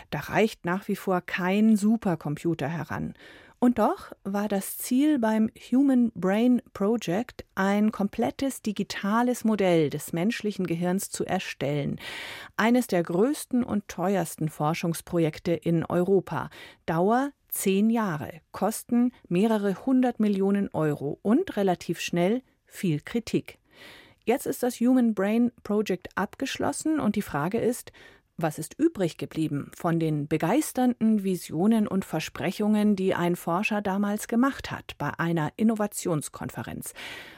Da 0.10 0.18
reicht 0.22 0.66
nach 0.66 0.88
wie 0.88 0.96
vor 0.96 1.22
kein 1.22 1.76
Supercomputer 1.76 2.68
heran. 2.68 3.14
Und 3.62 3.78
doch 3.78 4.14
war 4.24 4.48
das 4.48 4.78
Ziel 4.78 5.20
beim 5.20 5.52
Human 5.70 6.14
Brain 6.16 6.62
Project, 6.74 7.44
ein 7.56 7.92
komplettes 7.92 8.62
digitales 8.62 9.44
Modell 9.44 9.90
des 9.90 10.14
menschlichen 10.14 10.66
Gehirns 10.66 11.10
zu 11.10 11.26
erstellen. 11.26 12.00
Eines 12.56 12.88
der 12.88 13.04
größten 13.04 13.66
und 13.66 13.90
teuersten 13.90 14.48
Forschungsprojekte 14.48 15.52
in 15.52 15.84
Europa. 15.84 16.50
Dauer 16.86 17.32
zehn 17.50 17.90
Jahre, 17.90 18.32
Kosten 18.54 19.12
mehrere 19.28 19.86
hundert 19.86 20.22
Millionen 20.22 20.70
Euro 20.70 21.20
und 21.22 21.58
relativ 21.58 22.00
schnell 22.00 22.42
viel 22.66 23.02
Kritik. 23.02 23.60
Jetzt 24.24 24.46
ist 24.46 24.64
das 24.64 24.80
Human 24.80 25.16
Brain 25.16 25.52
Project 25.64 26.10
abgeschlossen 26.16 27.00
und 27.00 27.18
die 27.18 27.22
Frage 27.22 27.58
ist, 27.58 27.92
was 28.42 28.60
ist 28.60 28.76
übrig 28.78 29.18
geblieben 29.18 29.72
von 29.76 30.00
den 30.00 30.28
begeisternden 30.28 31.24
Visionen 31.24 31.88
und 31.88 32.06
Versprechungen, 32.06 32.96
die 32.96 33.14
ein 33.16 33.36
Forscher 33.36 33.82
damals 33.82 34.28
gemacht 34.28 34.72
hat 34.72 34.98
bei 34.98 35.12
einer 35.18 35.52
Innovationskonferenz? 35.58 36.94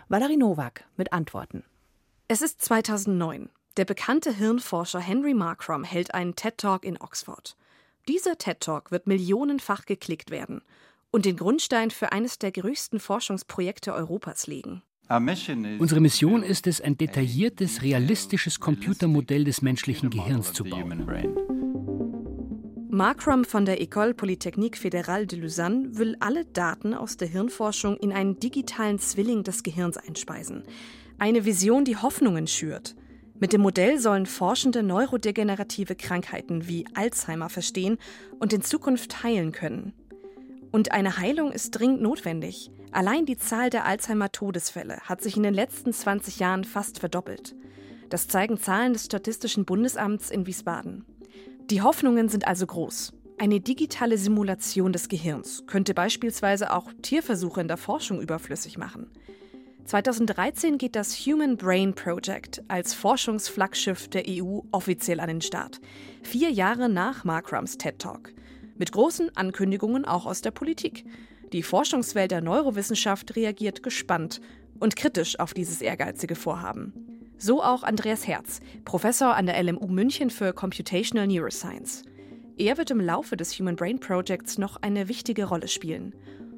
Valerie 0.10 0.38
Nowak 0.38 0.86
mit 0.98 1.14
Antworten. 1.14 1.64
Es 2.28 2.42
ist 2.42 2.62
2009. 2.62 3.50
Der 3.78 3.86
bekannte 3.86 4.34
Hirnforscher 4.34 5.00
Henry 5.00 5.34
Markram 5.34 5.84
hält 5.84 6.14
einen 6.14 6.36
TED-Talk 6.36 6.84
in 6.84 7.00
Oxford. 7.00 7.56
Dieser 8.08 8.38
TED-Talk 8.38 8.92
wird 8.92 9.08
millionenfach 9.08 9.86
geklickt 9.86 10.32
werden 10.32 10.62
und 11.12 11.26
den 11.26 11.38
Grundstein 11.38 11.92
für 11.92 12.12
eines 12.12 12.40
der 12.40 12.52
größten 12.52 13.00
Forschungsprojekte 13.00 13.94
Europas 13.94 14.48
legen. 14.48 14.82
Unsere 15.80 16.00
Mission 16.00 16.42
ist 16.42 16.68
es, 16.68 16.80
ein 16.80 16.98
detailliertes, 16.98 17.82
realistisches 17.82 18.62
Computermodell 18.62 19.44
des 19.44 19.62
menschlichen 19.62 20.10
Gehirns 20.10 20.54
zu 20.54 20.64
bauen. 20.64 21.06
Markram 22.90 23.44
von 23.44 23.66
der 23.66 23.82
École 23.82 24.14
Polytechnique 24.14 24.78
Fédérale 24.78 25.26
de 25.26 25.40
Lausanne 25.40 25.98
will 25.98 26.16
alle 26.20 26.46
Daten 26.46 26.94
aus 26.94 27.18
der 27.18 27.28
Hirnforschung 27.28 27.98
in 27.98 28.14
einen 28.14 28.40
digitalen 28.40 29.00
Zwilling 29.00 29.44
des 29.44 29.64
Gehirns 29.64 29.98
einspeisen. 29.98 30.64
Eine 31.18 31.44
Vision, 31.46 31.84
die 31.84 31.98
Hoffnungen 31.98 32.48
schürt. 32.48 32.96
Mit 33.40 33.54
dem 33.54 33.62
Modell 33.62 34.00
sollen 34.00 34.26
Forschende 34.26 34.82
neurodegenerative 34.82 35.96
Krankheiten 35.96 36.68
wie 36.68 36.86
Alzheimer 36.94 37.50
verstehen 37.50 37.98
und 38.40 38.54
in 38.54 38.62
Zukunft 38.62 39.24
heilen 39.24 39.52
können. 39.52 39.94
Und 40.72 40.94
eine 40.94 41.18
Heilung 41.18 41.52
ist 41.52 41.72
dringend 41.72 42.02
notwendig. 42.02 42.72
Allein 42.92 43.26
die 43.26 43.38
Zahl 43.38 43.70
der 43.70 43.86
Alzheimer-Todesfälle 43.86 45.00
hat 45.02 45.22
sich 45.22 45.38
in 45.38 45.44
den 45.44 45.54
letzten 45.54 45.94
20 45.94 46.40
Jahren 46.40 46.66
fast 46.66 47.00
verdoppelt. 47.00 47.56
Das 48.10 48.28
zeigen 48.28 48.58
Zahlen 48.58 48.94
des 48.94 49.06
Statistischen 49.06 49.64
Bundesamts 49.64 50.30
in 50.30 50.46
Wiesbaden. 50.46 51.06
Die 51.70 51.82
Hoffnungen 51.82 52.28
sind 52.28 52.48
also 52.48 52.68
groß. 52.68 53.14
Eine 53.38 53.62
digitale 53.62 54.18
Simulation 54.18 54.92
des 54.92 55.08
Gehirns 55.08 55.64
könnte 55.68 55.94
beispielsweise 55.94 56.74
auch 56.74 56.92
Tierversuche 57.02 57.62
in 57.62 57.70
der 57.70 57.78
Forschung 57.78 58.22
überflüssig 58.22 58.78
machen. 58.78 59.10
2013 59.86 60.78
geht 60.78 60.96
das 60.96 61.16
Human 61.16 61.58
Brain 61.58 61.96
Project 61.96 62.62
als 62.68 62.94
Forschungsflaggschiff 62.94 64.10
der 64.10 64.26
EU 64.28 64.60
offiziell 64.72 65.20
an 65.20 65.30
den 65.30 65.42
Start. 65.42 65.80
Vier 66.24 66.52
Jahre 66.52 66.90
nach 66.90 67.24
Markrams 67.24 67.78
TED 67.78 68.00
Talk. 68.00 68.34
Mit 68.78 68.92
großen 68.92 69.36
Ankündigungen 69.36 70.06
auch 70.06 70.26
aus 70.26 70.42
der 70.42 70.52
Politik. 70.52 71.06
Die 71.54 71.64
Forschungswelt 71.64 72.32
der 72.32 72.42
Neurowissenschaft 72.42 73.36
reagiert 73.36 73.84
gespannt 73.84 74.40
und 74.80 74.96
kritisch 74.96 75.38
auf 75.38 75.54
dieses 75.54 75.82
ehrgeizige 75.82 76.36
Vorhaben. 76.36 76.94
So 77.38 77.62
auch 77.62 77.84
Andreas 77.84 78.26
Herz, 78.26 78.62
Professor 78.86 79.36
an 79.36 79.48
der 79.48 79.62
LMU 79.62 79.88
München 79.88 80.30
für 80.30 80.54
Computational 80.54 81.28
Neuroscience. 81.28 82.04
Er 82.58 82.78
wird 82.78 82.92
im 82.92 83.02
Laufe 83.02 83.36
des 83.36 83.58
Human 83.60 83.76
Brain 83.76 84.00
Projects 84.00 84.58
noch 84.58 84.78
eine 84.82 85.10
wichtige 85.10 85.46
Rolle 85.46 85.68
spielen. 85.68 86.16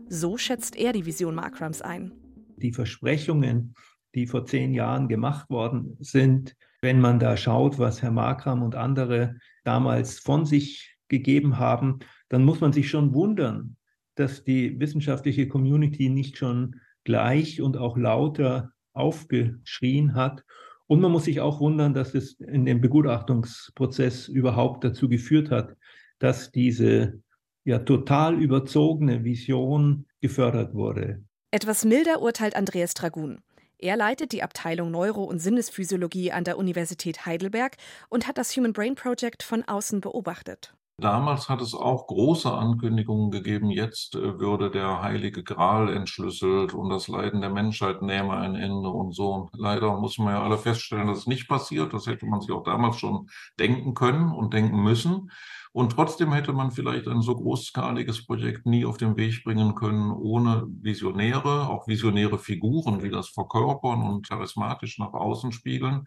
So 0.10 0.38
schätzt 0.38 0.76
er 0.76 0.94
die 0.94 1.06
Vision 1.08 1.34
Markrams 1.34 1.82
ein. 1.82 2.12
Die 2.58 2.72
Versprechungen, 2.72 3.74
die 4.14 4.28
vor 4.28 4.46
zehn 4.46 4.74
Jahren 4.74 5.08
gemacht 5.08 5.50
worden 5.50 5.98
sind, 6.02 6.56
wenn 6.82 7.00
man 7.00 7.18
da 7.18 7.36
schaut, 7.36 7.80
was 7.80 8.04
Herr 8.04 8.12
Markram 8.12 8.62
und 8.62 8.76
andere 8.76 9.38
damals 9.64 10.20
von 10.20 10.46
sich 10.46 10.98
gegeben 11.08 11.58
haben, 11.58 12.00
dann 12.30 12.44
muss 12.44 12.60
man 12.60 12.74
sich 12.74 12.90
schon 12.90 13.14
wundern, 13.14 13.78
dass 14.16 14.44
die 14.44 14.80
wissenschaftliche 14.80 15.48
Community 15.48 16.10
nicht 16.10 16.38
schon 16.38 16.80
gleich 17.04 17.62
und 17.62 17.78
auch 17.78 17.98
lauter 17.98 18.72
aufgeschrien 18.94 20.16
hat. 20.16 20.44
Und 20.88 21.02
man 21.02 21.12
muss 21.12 21.26
sich 21.26 21.40
auch 21.40 21.60
wundern, 21.60 21.94
dass 21.94 22.14
es 22.14 22.40
in 22.40 22.66
dem 22.66 22.82
Begutachtungsprozess 22.82 24.28
überhaupt 24.28 24.84
dazu 24.84 25.10
geführt 25.10 25.50
hat, 25.50 25.76
dass 26.20 26.52
diese 26.52 27.22
ja 27.66 27.80
total 27.80 28.36
überzogene 28.42 29.24
Vision 29.24 30.06
gefördert 30.22 30.74
wurde. 30.74 31.24
Etwas 31.52 31.86
milder 31.86 32.22
urteilt 32.22 32.56
Andreas 32.56 32.94
Dragun. 32.94 33.40
Er 33.78 33.98
leitet 33.98 34.32
die 34.32 34.44
Abteilung 34.44 34.92
Neuro- 34.92 35.26
und 35.26 35.40
Sinnesphysiologie 35.40 36.32
an 36.32 36.44
der 36.44 36.58
Universität 36.58 37.26
Heidelberg 37.26 37.76
und 38.10 38.28
hat 38.28 38.38
das 38.38 38.56
Human 38.56 38.74
Brain 38.74 38.96
Project 38.96 39.44
von 39.44 39.64
außen 39.64 40.00
beobachtet. 40.00 40.74
Damals 40.98 41.50
hat 41.50 41.60
es 41.60 41.74
auch 41.74 42.06
große 42.06 42.52
Ankündigungen 42.52 43.32
gegeben, 43.32 43.72
jetzt 43.72 44.16
äh, 44.16 44.40
würde 44.40 44.70
der 44.70 45.02
heilige 45.02 45.44
Gral 45.44 45.92
entschlüsselt 45.92 46.76
und 46.76 46.90
das 46.90 47.08
Leiden 47.08 47.42
der 47.42 47.50
Menschheit 47.50 48.04
nähme 48.04 48.34
ein 48.34 48.56
Ende 48.56 48.90
und 48.90 49.16
so. 49.16 49.50
Leider 49.58 50.00
muss 50.00 50.20
man 50.20 50.36
ja 50.36 50.44
alle 50.44 50.60
feststellen, 50.60 51.08
dass 51.08 51.20
es 51.20 51.28
nicht 51.28 51.48
passiert. 51.48 51.94
Das 51.94 52.06
hätte 52.06 52.28
man 52.28 52.42
sich 52.42 52.52
auch 52.52 52.64
damals 52.64 52.98
schon 52.98 53.28
denken 53.60 53.96
können 53.96 54.32
und 54.32 54.54
denken 54.54 54.84
müssen. 54.84 55.32
Und 55.72 55.94
trotzdem 55.94 56.32
hätte 56.32 56.54
man 56.54 56.70
vielleicht 56.70 57.08
ein 57.08 57.22
so 57.22 57.36
großskaliges 57.36 58.28
Projekt 58.28 58.68
nie 58.68 58.86
auf 58.86 58.98
den 58.98 59.18
Weg 59.18 59.44
bringen 59.44 59.74
können, 59.74 60.12
ohne 60.12 60.68
Visionäre, 60.68 61.68
auch 61.68 61.88
visionäre 61.88 62.38
Figuren, 62.38 63.00
die 63.00 63.10
das 63.10 63.30
verkörpern 63.30 64.04
und 64.04 64.30
charismatisch 64.30 65.00
nach 65.00 65.14
außen 65.14 65.52
spiegeln. 65.52 66.06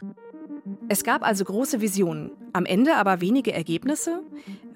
Es 0.88 1.02
gab 1.02 1.24
also 1.24 1.44
große 1.44 1.80
Visionen, 1.80 2.30
am 2.52 2.64
Ende 2.64 2.96
aber 2.96 3.20
wenige 3.20 3.52
Ergebnisse. 3.52 4.22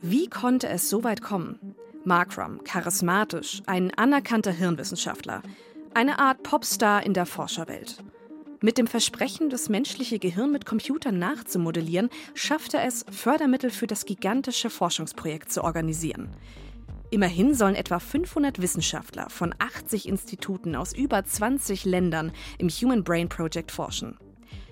Wie 0.03 0.29
konnte 0.29 0.67
es 0.69 0.89
so 0.89 1.05
weit 1.05 1.21
kommen? 1.21 1.75
Markram, 2.05 2.65
charismatisch, 2.65 3.63
ein 3.67 3.93
anerkannter 3.93 4.51
Hirnwissenschaftler, 4.51 5.43
eine 5.93 6.19
Art 6.19 6.43
Popstar 6.43 7.05
in 7.05 7.13
der 7.13 7.27
Forscherwelt. 7.27 8.03
Mit 8.63 8.79
dem 8.79 8.87
Versprechen, 8.87 9.51
das 9.51 9.69
menschliche 9.69 10.19
Gehirn 10.19 10.53
mit 10.53 10.65
Computern 10.65 11.19
nachzumodellieren, 11.19 12.09
schaffte 12.33 12.79
es, 12.79 13.05
Fördermittel 13.11 13.71
für 13.71 13.87
das 13.87 14.07
gigantische 14.07 14.71
Forschungsprojekt 14.71 15.53
zu 15.53 15.63
organisieren. 15.63 16.31
Immerhin 17.11 17.55
sollen 17.55 17.75
etwa 17.75 17.99
500 17.99 18.63
Wissenschaftler 18.63 19.29
von 19.29 19.55
80 19.59 20.09
Instituten 20.09 20.77
aus 20.77 20.95
über 20.95 21.23
20 21.23 21.85
Ländern 21.85 22.33
im 22.57 22.71
Human 22.71 23.05
Brain 23.05 23.29
Project 23.29 23.71
forschen. 23.71 24.17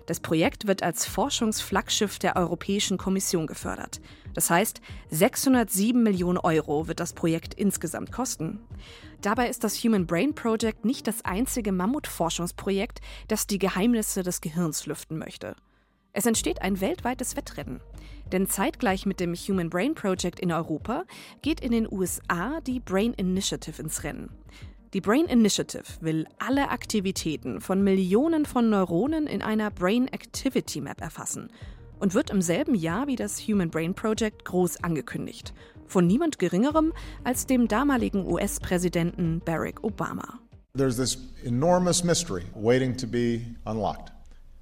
Das 0.08 0.20
Projekt 0.20 0.66
wird 0.66 0.82
als 0.82 1.04
Forschungsflaggschiff 1.04 2.18
der 2.18 2.36
Europäischen 2.36 2.96
Kommission 2.96 3.46
gefördert. 3.46 4.00
Das 4.32 4.48
heißt, 4.48 4.80
607 5.10 6.02
Millionen 6.02 6.38
Euro 6.38 6.88
wird 6.88 6.98
das 6.98 7.12
Projekt 7.12 7.52
insgesamt 7.52 8.10
kosten. 8.10 8.58
Dabei 9.20 9.50
ist 9.50 9.64
das 9.64 9.76
Human 9.84 10.06
Brain 10.06 10.34
Project 10.34 10.86
nicht 10.86 11.06
das 11.06 11.26
einzige 11.26 11.72
Mammutforschungsprojekt, 11.72 13.02
das 13.28 13.46
die 13.46 13.58
Geheimnisse 13.58 14.22
des 14.22 14.40
Gehirns 14.40 14.86
lüften 14.86 15.18
möchte. 15.18 15.56
Es 16.14 16.24
entsteht 16.24 16.62
ein 16.62 16.80
weltweites 16.80 17.36
Wettrennen. 17.36 17.82
Denn 18.32 18.48
zeitgleich 18.48 19.04
mit 19.04 19.20
dem 19.20 19.34
Human 19.34 19.68
Brain 19.68 19.94
Project 19.94 20.40
in 20.40 20.52
Europa 20.52 21.04
geht 21.42 21.60
in 21.60 21.72
den 21.72 21.86
USA 21.86 22.62
die 22.62 22.80
Brain 22.80 23.12
Initiative 23.12 23.82
ins 23.82 24.04
Rennen. 24.04 24.30
Die 24.94 25.02
Brain 25.02 25.26
Initiative 25.26 25.84
will 26.00 26.26
alle 26.38 26.70
Aktivitäten 26.70 27.60
von 27.60 27.84
Millionen 27.84 28.46
von 28.46 28.70
Neuronen 28.70 29.26
in 29.26 29.42
einer 29.42 29.70
Brain 29.70 30.08
Activity 30.08 30.80
Map 30.80 31.02
erfassen 31.02 31.50
und 31.98 32.14
wird 32.14 32.30
im 32.30 32.40
selben 32.40 32.74
Jahr 32.74 33.06
wie 33.06 33.16
das 33.16 33.38
Human 33.40 33.68
Brain 33.68 33.92
Project 33.92 34.46
groß 34.46 34.82
angekündigt. 34.82 35.52
Von 35.86 36.06
niemand 36.06 36.38
Geringerem 36.38 36.94
als 37.22 37.44
dem 37.44 37.68
damaligen 37.68 38.26
US-Präsidenten 38.26 39.42
Barack 39.44 39.84
Obama. 39.84 40.38
There's 40.74 40.96
this 40.96 41.18
enormous 41.44 42.02
mystery 42.02 42.44
waiting 42.54 42.96
to 42.96 43.06
be 43.06 43.42
unlocked. 43.66 44.10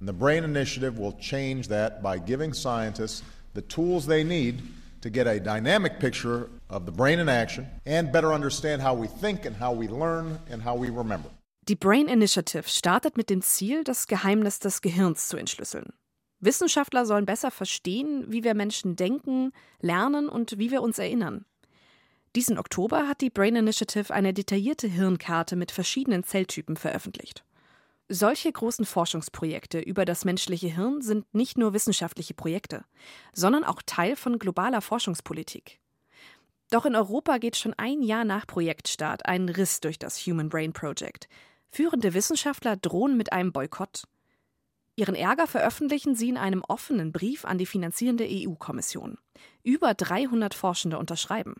And 0.01 0.09
the 0.09 0.13
Brain 0.13 0.43
Initiative 0.43 0.99
will 0.99 1.13
change 1.21 1.69
that 1.69 2.03
by 2.03 2.19
giving 2.19 2.53
scientists 2.53 3.23
the 3.53 3.61
tools 3.61 4.05
they 4.05 4.25
need 4.25 4.61
to 4.99 5.09
get 5.09 5.25
a 5.25 5.39
dynamic 5.39 5.99
picture 6.01 6.49
of 6.69 6.83
the 6.85 6.91
brain 6.91 7.19
in 7.19 7.29
action 7.29 7.67
and 7.85 8.11
better 8.11 8.33
understand 8.33 8.81
how 8.81 8.99
we 8.99 9.07
think 9.07 9.45
and 9.45 9.59
how 9.59 9.77
we 9.77 9.87
learn 9.87 10.39
and 10.51 10.63
how 10.65 10.79
we 10.79 10.89
remember. 10.89 11.29
Die 11.67 11.75
Brain 11.75 12.07
Initiative 12.07 12.69
startet 12.69 13.17
mit 13.17 13.29
dem 13.29 13.41
Ziel, 13.41 13.83
das 13.83 14.07
Geheimnis 14.07 14.59
des 14.59 14.81
Gehirns 14.81 15.27
zu 15.27 15.37
entschlüsseln. 15.37 15.91
Wissenschaftler 16.39 17.05
sollen 17.05 17.25
besser 17.25 17.51
verstehen, 17.51 18.25
wie 18.29 18.43
wir 18.43 18.53
Menschen 18.53 18.95
denken, 18.95 19.51
lernen 19.81 20.29
und 20.29 20.57
wie 20.59 20.71
wir 20.71 20.81
uns 20.81 20.99
erinnern. 20.99 21.45
Diesen 22.35 22.57
Oktober 22.57 23.07
hat 23.07 23.21
die 23.21 23.29
Brain 23.29 23.55
Initiative 23.55 24.13
eine 24.13 24.33
detaillierte 24.33 24.87
Hirnkarte 24.87 25.55
mit 25.55 25.71
verschiedenen 25.71 26.23
Zelltypen 26.23 26.77
veröffentlicht. 26.77 27.43
Solche 28.09 28.51
großen 28.51 28.85
Forschungsprojekte 28.85 29.79
über 29.79 30.05
das 30.05 30.23
menschliche 30.23 30.67
Hirn 30.67 31.01
sind 31.01 31.25
nicht 31.33 31.57
nur 31.57 31.73
wissenschaftliche 31.73 32.33
Projekte, 32.33 32.85
sondern 33.33 33.65
auch 33.65 33.81
Teil 33.85 34.15
von 34.15 34.39
globaler 34.39 34.81
Forschungspolitik. 34.81 35.79
Doch 36.69 36.85
in 36.85 36.95
Europa 36.95 37.37
geht 37.37 37.55
schon 37.55 37.73
ein 37.77 38.01
Jahr 38.01 38.25
nach 38.25 38.45
Projektstart 38.45 39.25
ein 39.25 39.47
Riss 39.47 39.79
durch 39.79 39.99
das 39.99 40.17
Human 40.25 40.49
Brain 40.49 40.73
Project. 40.73 41.29
Führende 41.69 42.13
Wissenschaftler 42.13 42.75
drohen 42.75 43.15
mit 43.15 43.31
einem 43.31 43.53
Boykott. 43.53 44.03
Ihren 44.95 45.15
Ärger 45.15 45.47
veröffentlichen 45.47 46.15
sie 46.15 46.29
in 46.29 46.37
einem 46.37 46.63
offenen 46.67 47.11
Brief 47.11 47.45
an 47.45 47.57
die 47.57 47.65
finanzierende 47.65 48.27
EU-Kommission. 48.27 49.17
Über 49.63 49.93
300 49.93 50.53
Forschende 50.53 50.97
unterschreiben. 50.97 51.55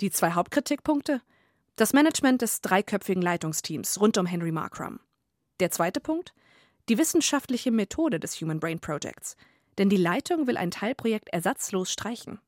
Die 0.00 0.10
zwei 0.10 0.32
Hauptkritikpunkte? 0.32 1.22
Das 1.76 1.92
Management 1.92 2.42
des 2.42 2.60
dreiköpfigen 2.60 3.22
Leitungsteams 3.22 4.00
rund 4.00 4.18
um 4.18 4.26
Henry 4.26 4.52
Markram. 4.52 5.00
Der 5.60 5.70
zweite 5.70 6.00
Punkt? 6.00 6.34
Die 6.88 6.98
wissenschaftliche 6.98 7.70
Methode 7.70 8.18
des 8.18 8.40
Human 8.40 8.58
Brain 8.60 8.80
Projects. 8.80 9.36
Denn 9.78 9.88
die 9.88 9.96
Leitung 9.96 10.46
will 10.46 10.56
ein 10.56 10.72
Teilprojekt 10.72 11.28
ersatzlos 11.30 11.90
streichen. 11.90 12.40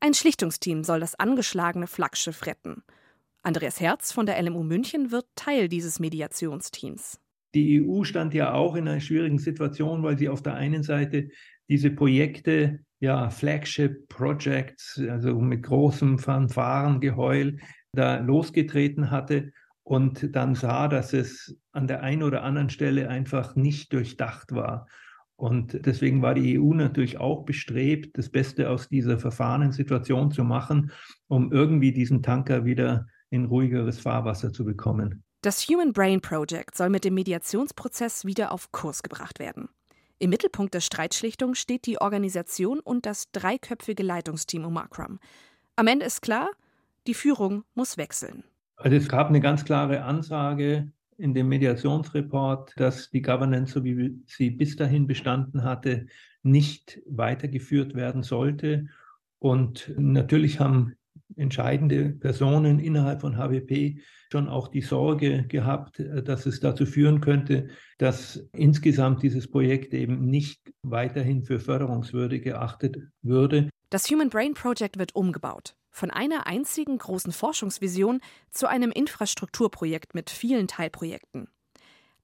Ein 0.00 0.14
Schlichtungsteam 0.14 0.84
soll 0.84 1.00
das 1.00 1.18
angeschlagene 1.18 1.86
Flaggschiff 1.86 2.46
retten. 2.46 2.82
Andreas 3.42 3.80
Herz 3.80 4.12
von 4.12 4.26
der 4.26 4.40
LMU 4.42 4.62
München 4.62 5.10
wird 5.10 5.26
Teil 5.36 5.68
dieses 5.68 6.00
Mediationsteams. 6.00 7.20
Die 7.54 7.80
EU 7.80 8.04
stand 8.04 8.34
ja 8.34 8.52
auch 8.52 8.74
in 8.74 8.88
einer 8.88 9.00
schwierigen 9.00 9.38
Situation, 9.38 10.02
weil 10.02 10.18
sie 10.18 10.28
auf 10.28 10.42
der 10.42 10.54
einen 10.54 10.82
Seite 10.82 11.28
diese 11.68 11.90
Projekte, 11.90 12.80
ja, 13.00 13.30
Flagship 13.30 14.08
Projects, 14.08 15.00
also 15.08 15.38
mit 15.38 15.62
großem 15.62 16.18
Fanfarengeheul, 16.18 17.58
da 17.92 18.18
losgetreten 18.18 19.10
hatte 19.10 19.52
und 19.82 20.34
dann 20.34 20.54
sah, 20.54 20.88
dass 20.88 21.12
es 21.12 21.56
an 21.72 21.86
der 21.86 22.02
einen 22.02 22.24
oder 22.24 22.42
anderen 22.42 22.70
Stelle 22.70 23.08
einfach 23.08 23.54
nicht 23.54 23.92
durchdacht 23.92 24.52
war. 24.52 24.88
Und 25.36 25.84
deswegen 25.84 26.22
war 26.22 26.34
die 26.34 26.58
EU 26.58 26.72
natürlich 26.72 27.18
auch 27.18 27.44
bestrebt, 27.44 28.16
das 28.16 28.30
Beste 28.30 28.70
aus 28.70 28.88
dieser 28.88 29.18
verfahrenen 29.18 29.72
Situation 29.72 30.30
zu 30.30 30.44
machen, 30.44 30.90
um 31.28 31.52
irgendwie 31.52 31.92
diesen 31.92 32.22
Tanker 32.22 32.64
wieder 32.64 33.06
in 33.28 33.44
ruhigeres 33.44 34.00
Fahrwasser 34.00 34.52
zu 34.52 34.64
bekommen. 34.64 35.22
Das 35.42 35.60
Human 35.68 35.92
Brain 35.92 36.22
Project 36.22 36.74
soll 36.74 36.88
mit 36.88 37.04
dem 37.04 37.14
Mediationsprozess 37.14 38.24
wieder 38.24 38.50
auf 38.50 38.72
Kurs 38.72 39.02
gebracht 39.02 39.38
werden. 39.38 39.68
Im 40.18 40.30
Mittelpunkt 40.30 40.72
der 40.72 40.80
Streitschlichtung 40.80 41.54
steht 41.54 41.84
die 41.84 42.00
Organisation 42.00 42.80
und 42.80 43.04
das 43.04 43.30
dreiköpfige 43.32 44.02
Leitungsteam 44.02 44.64
um 44.64 44.72
Makram. 44.72 45.20
Am 45.76 45.86
Ende 45.86 46.06
ist 46.06 46.22
klar, 46.22 46.48
die 47.06 47.12
Führung 47.12 47.64
muss 47.74 47.98
wechseln. 47.98 48.42
Also 48.76 48.96
es 48.96 49.08
gab 49.08 49.28
eine 49.28 49.40
ganz 49.40 49.64
klare 49.66 50.02
Ansage 50.02 50.90
in 51.18 51.34
dem 51.34 51.48
Mediationsreport, 51.48 52.72
dass 52.76 53.10
die 53.10 53.22
Governance, 53.22 53.72
so 53.72 53.84
wie 53.84 54.18
sie 54.26 54.50
bis 54.50 54.76
dahin 54.76 55.06
bestanden 55.06 55.64
hatte, 55.64 56.06
nicht 56.42 57.00
weitergeführt 57.06 57.94
werden 57.94 58.22
sollte. 58.22 58.86
Und 59.38 59.92
natürlich 59.96 60.60
haben 60.60 60.94
entscheidende 61.36 62.10
Personen 62.10 62.78
innerhalb 62.78 63.20
von 63.20 63.36
HWP 63.36 64.00
schon 64.30 64.48
auch 64.48 64.68
die 64.68 64.80
Sorge 64.80 65.44
gehabt, 65.48 66.02
dass 66.24 66.46
es 66.46 66.60
dazu 66.60 66.86
führen 66.86 67.20
könnte, 67.20 67.68
dass 67.98 68.48
insgesamt 68.52 69.22
dieses 69.22 69.50
Projekt 69.50 69.94
eben 69.94 70.26
nicht 70.26 70.72
weiterhin 70.82 71.42
für 71.42 71.58
förderungswürdig 71.58 72.42
geachtet 72.42 72.98
würde. 73.22 73.68
Das 73.90 74.10
Human 74.10 74.30
Brain 74.30 74.54
Project 74.54 74.98
wird 74.98 75.14
umgebaut. 75.14 75.76
Von 75.96 76.10
einer 76.10 76.46
einzigen 76.46 76.98
großen 76.98 77.32
Forschungsvision 77.32 78.20
zu 78.50 78.66
einem 78.66 78.90
Infrastrukturprojekt 78.90 80.14
mit 80.14 80.28
vielen 80.28 80.68
Teilprojekten. 80.68 81.48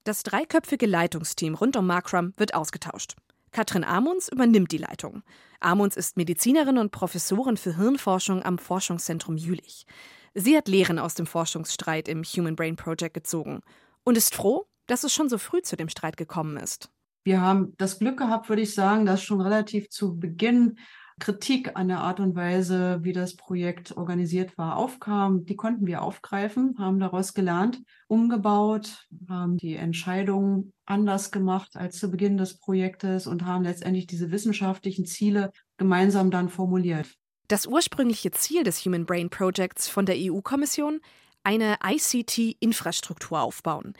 Das 0.05 0.25
dreiköpfige 0.25 0.85
Leitungsteam 0.85 1.55
rund 1.55 1.79
um 1.79 1.87
Markram 1.87 2.35
wird 2.37 2.53
ausgetauscht. 2.53 3.15
Katrin 3.51 3.83
Amunds 3.83 4.29
übernimmt 4.29 4.73
die 4.73 4.77
Leitung. 4.77 5.23
Amunds 5.61 5.97
ist 5.97 6.19
Medizinerin 6.19 6.77
und 6.77 6.91
Professorin 6.91 7.57
für 7.57 7.75
Hirnforschung 7.75 8.43
am 8.43 8.59
Forschungszentrum 8.59 9.39
Jülich. 9.39 9.87
Sie 10.35 10.55
hat 10.55 10.69
Lehren 10.69 10.99
aus 10.99 11.15
dem 11.15 11.25
Forschungsstreit 11.25 12.09
im 12.09 12.25
Human 12.25 12.57
Brain 12.57 12.77
Project 12.77 13.15
gezogen 13.15 13.63
und 14.05 14.19
ist 14.19 14.35
froh, 14.35 14.67
dass 14.87 15.03
es 15.03 15.15
schon 15.15 15.31
so 15.31 15.39
früh 15.39 15.63
zu 15.63 15.77
dem 15.77 15.89
Streit 15.89 16.19
gekommen 16.19 16.59
ist. 16.59 16.91
Wir 17.25 17.41
haben 17.41 17.73
das 17.79 17.99
Glück 17.99 18.19
gehabt, 18.19 18.51
würde 18.51 18.61
ich 18.61 18.75
sagen, 18.75 19.07
dass 19.07 19.23
schon 19.23 19.41
relativ 19.41 19.89
zu 19.89 20.19
Beginn 20.19 20.77
Kritik 21.19 21.77
an 21.77 21.89
der 21.89 22.01
Art 22.01 22.21
und 22.21 22.35
Weise, 22.35 23.01
wie 23.03 23.13
das 23.13 23.37
Projekt 23.37 23.97
organisiert 23.97 24.57
war, 24.59 24.77
aufkam. 24.77 25.45
Die 25.45 25.57
konnten 25.57 25.87
wir 25.87 26.03
aufgreifen, 26.03 26.75
haben 26.79 26.99
daraus 26.99 27.35
gelernt, 27.35 27.83
umgebaut, 28.09 29.07
haben 29.29 29.57
die 29.57 29.77
Entscheidungen 29.77 30.73
anders 30.87 31.31
gemacht 31.31 31.77
als 31.77 31.99
zu 31.99 32.11
Beginn 32.11 32.37
des 32.37 32.59
Projektes 32.59 33.27
und 33.27 33.45
haben 33.45 33.65
letztendlich 33.65 34.07
diese 34.07 34.31
wissenschaftlichen 34.31 35.07
Ziele 35.07 35.53
gemeinsam 35.77 36.31
dann 36.31 36.49
formuliert. 36.49 37.09
Das 37.49 37.67
ursprüngliche 37.67 38.31
Ziel 38.31 38.65
des 38.65 38.85
Human 38.85 39.05
Brain 39.05 39.29
Projects 39.29 39.89
von 39.89 40.07
der 40.07 40.17
EU-Kommission, 40.19 41.01
eine 41.45 41.77
ICT-Infrastruktur 41.85 43.41
aufbauen. 43.41 43.95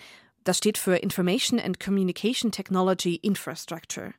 Das 0.45 0.59
steht 0.59 0.79
für 0.79 0.97
Information 0.97 1.61
and 1.61 1.79
Communication 1.79 2.51
Technology 2.51 3.17
Infrastructure. 3.17 4.15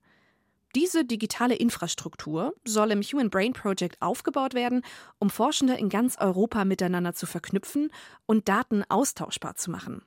Diese 0.75 1.05
digitale 1.05 1.55
Infrastruktur 1.55 2.55
soll 2.65 2.91
im 2.91 3.01
Human 3.01 3.29
Brain 3.29 3.53
Project 3.53 4.01
aufgebaut 4.01 4.55
werden, 4.55 4.81
um 5.19 5.29
Forschende 5.29 5.75
in 5.75 5.89
ganz 5.89 6.17
Europa 6.17 6.65
miteinander 6.65 7.13
zu 7.13 7.27
verknüpfen 7.27 7.91
und 8.25 8.49
Daten 8.49 8.83
austauschbar 8.89 9.55
zu 9.55 9.69
machen. 9.69 10.01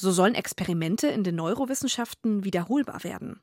So 0.00 0.10
sollen 0.10 0.34
Experimente 0.34 1.08
in 1.08 1.22
den 1.22 1.34
Neurowissenschaften 1.34 2.44
wiederholbar 2.44 3.04
werden. 3.04 3.40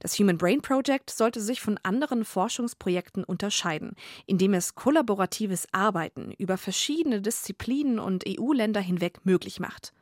Das 0.00 0.18
Human 0.18 0.36
Brain 0.36 0.60
Project 0.60 1.10
sollte 1.10 1.40
sich 1.40 1.60
von 1.60 1.78
anderen 1.84 2.24
Forschungsprojekten 2.24 3.22
unterscheiden, 3.22 3.94
indem 4.26 4.54
es 4.54 4.74
kollaboratives 4.74 5.68
Arbeiten 5.70 6.32
über 6.32 6.58
verschiedene 6.58 7.22
Disziplinen 7.22 8.00
und 8.00 8.24
EU-Länder 8.26 8.80
hinweg 8.80 9.20
möglich 9.22 9.60
macht. 9.60 9.92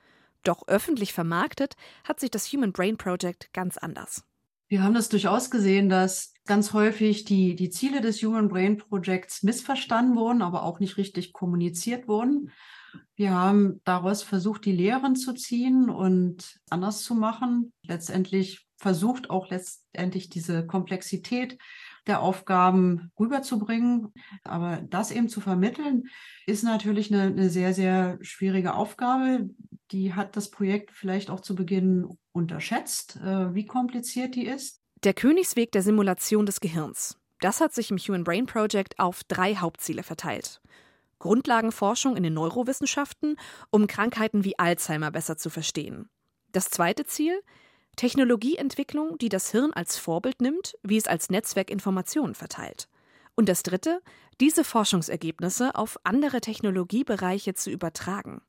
Doch 0.43 0.67
öffentlich 0.69 1.13
vermarktet 1.13 1.75
hat 2.05 2.19
sich 2.19 2.31
das 2.31 2.51
Human 2.51 2.73
Brain 2.73 2.97
Project 2.97 3.53
ganz 3.53 3.77
anders. 3.77 4.25
Wir 4.71 4.85
haben 4.85 4.95
das 4.95 5.09
durchaus 5.09 5.51
gesehen, 5.51 5.89
dass 5.89 6.33
ganz 6.47 6.73
häufig 6.73 7.25
die, 7.25 7.57
die 7.57 7.71
Ziele 7.71 8.01
des 8.01 8.23
Human 8.23 8.49
Brain 8.49 8.77
Projects 8.77 9.43
missverstanden 9.43 10.15
wurden, 10.15 10.43
aber 10.43 10.63
auch 10.63 10.79
nicht 10.79 10.97
richtig 10.97 11.33
kommuniziert 11.33 12.07
wurden. 12.07 12.53
Wir 13.17 13.33
haben 13.33 13.81
daraus 13.83 14.23
versucht, 14.23 14.65
die 14.65 14.71
Lehren 14.71 15.17
zu 15.17 15.33
ziehen 15.33 15.91
und 15.91 16.61
anders 16.71 17.03
zu 17.03 17.17
machen. 17.17 17.73
Letztendlich 17.83 18.69
versucht 18.77 19.29
auch 19.29 19.51
letztendlich 19.51 20.29
diese 20.29 20.65
Komplexität 20.65 21.59
der 22.07 22.21
Aufgaben 22.21 23.11
rüberzubringen. 23.19 24.13
Aber 24.45 24.83
das 24.89 25.11
eben 25.11 25.29
zu 25.29 25.41
vermitteln, 25.41 26.05
ist 26.47 26.65
natürlich 26.65 27.13
eine, 27.13 27.25
eine 27.25 27.51
sehr, 27.51 27.75
sehr 27.75 28.19
schwierige 28.23 28.75
Aufgabe. 28.75 29.51
Die 29.91 30.15
hat 30.15 30.37
das 30.37 30.51
Projekt 30.51 30.91
vielleicht 30.93 31.31
auch 31.31 31.41
zu 31.41 31.55
Beginn 31.55 32.07
unterschätzt, 32.33 33.17
äh, 33.17 33.55
wie 33.55 33.67
kompliziert 33.67 34.35
die 34.35 34.47
ist. 34.47 34.81
Der 35.05 35.15
Königsweg 35.15 35.73
der 35.73 35.83
Simulation 35.83 36.47
des 36.47 36.61
Gehirns. 36.61 37.19
Das 37.41 37.61
hat 37.61 37.73
sich 37.73 37.91
im 37.91 37.97
Human 37.97 38.25
Brain 38.25 38.47
Project 38.47 38.99
auf 38.99 39.25
drei 39.25 39.57
Hauptziele 39.57 40.03
verteilt. 40.03 40.61
Grundlagenforschung 41.19 42.17
in 42.17 42.23
den 42.23 42.35
Neurowissenschaften, 42.35 43.37
um 43.71 43.87
Krankheiten 43.87 44.45
wie 44.45 44.59
Alzheimer 44.59 45.11
besser 45.11 45.37
zu 45.37 45.51
verstehen. 45.51 46.09
Das 46.53 46.69
zweite 46.71 47.05
Ziel 47.05 47.41
Technologieentwicklung, 47.97 49.19
die 49.19 49.29
das 49.29 49.51
Hirn 49.51 49.73
als 49.73 49.99
Vorbild 49.99 50.41
nimmt, 50.41 50.77
wie 50.83 50.97
es 50.97 51.07
als 51.07 51.31
Netzwerk 51.31 51.71
Informationen 51.71 52.35
verteilt. 52.35 52.89
Und 53.35 53.49
das 53.49 53.63
dritte, 53.63 54.03
diese 54.41 54.65
Forschungsergebnisse 54.65 55.75
auf 55.75 55.99
andere 56.05 56.41
Technologiebereiche 56.41 57.55
zu 57.55 57.71
übertragen. 57.71 58.43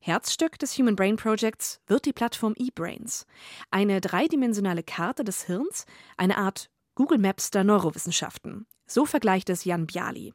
Herzstück 0.00 0.58
des 0.58 0.76
Human 0.76 0.96
Brain 0.96 1.16
Projects 1.16 1.80
wird 1.86 2.04
die 2.04 2.12
Plattform 2.12 2.54
eBrains, 2.58 3.26
eine 3.70 4.02
dreidimensionale 4.02 4.82
Karte 4.82 5.24
des 5.24 5.44
Hirns, 5.44 5.86
eine 6.18 6.36
Art 6.36 6.68
Google 6.94 7.18
Maps 7.18 7.50
der 7.50 7.64
Neurowissenschaften. 7.64 8.66
So 8.86 9.06
vergleicht 9.06 9.48
es 9.50 9.64
Jan 9.64 9.86
Bialy. 9.86 10.32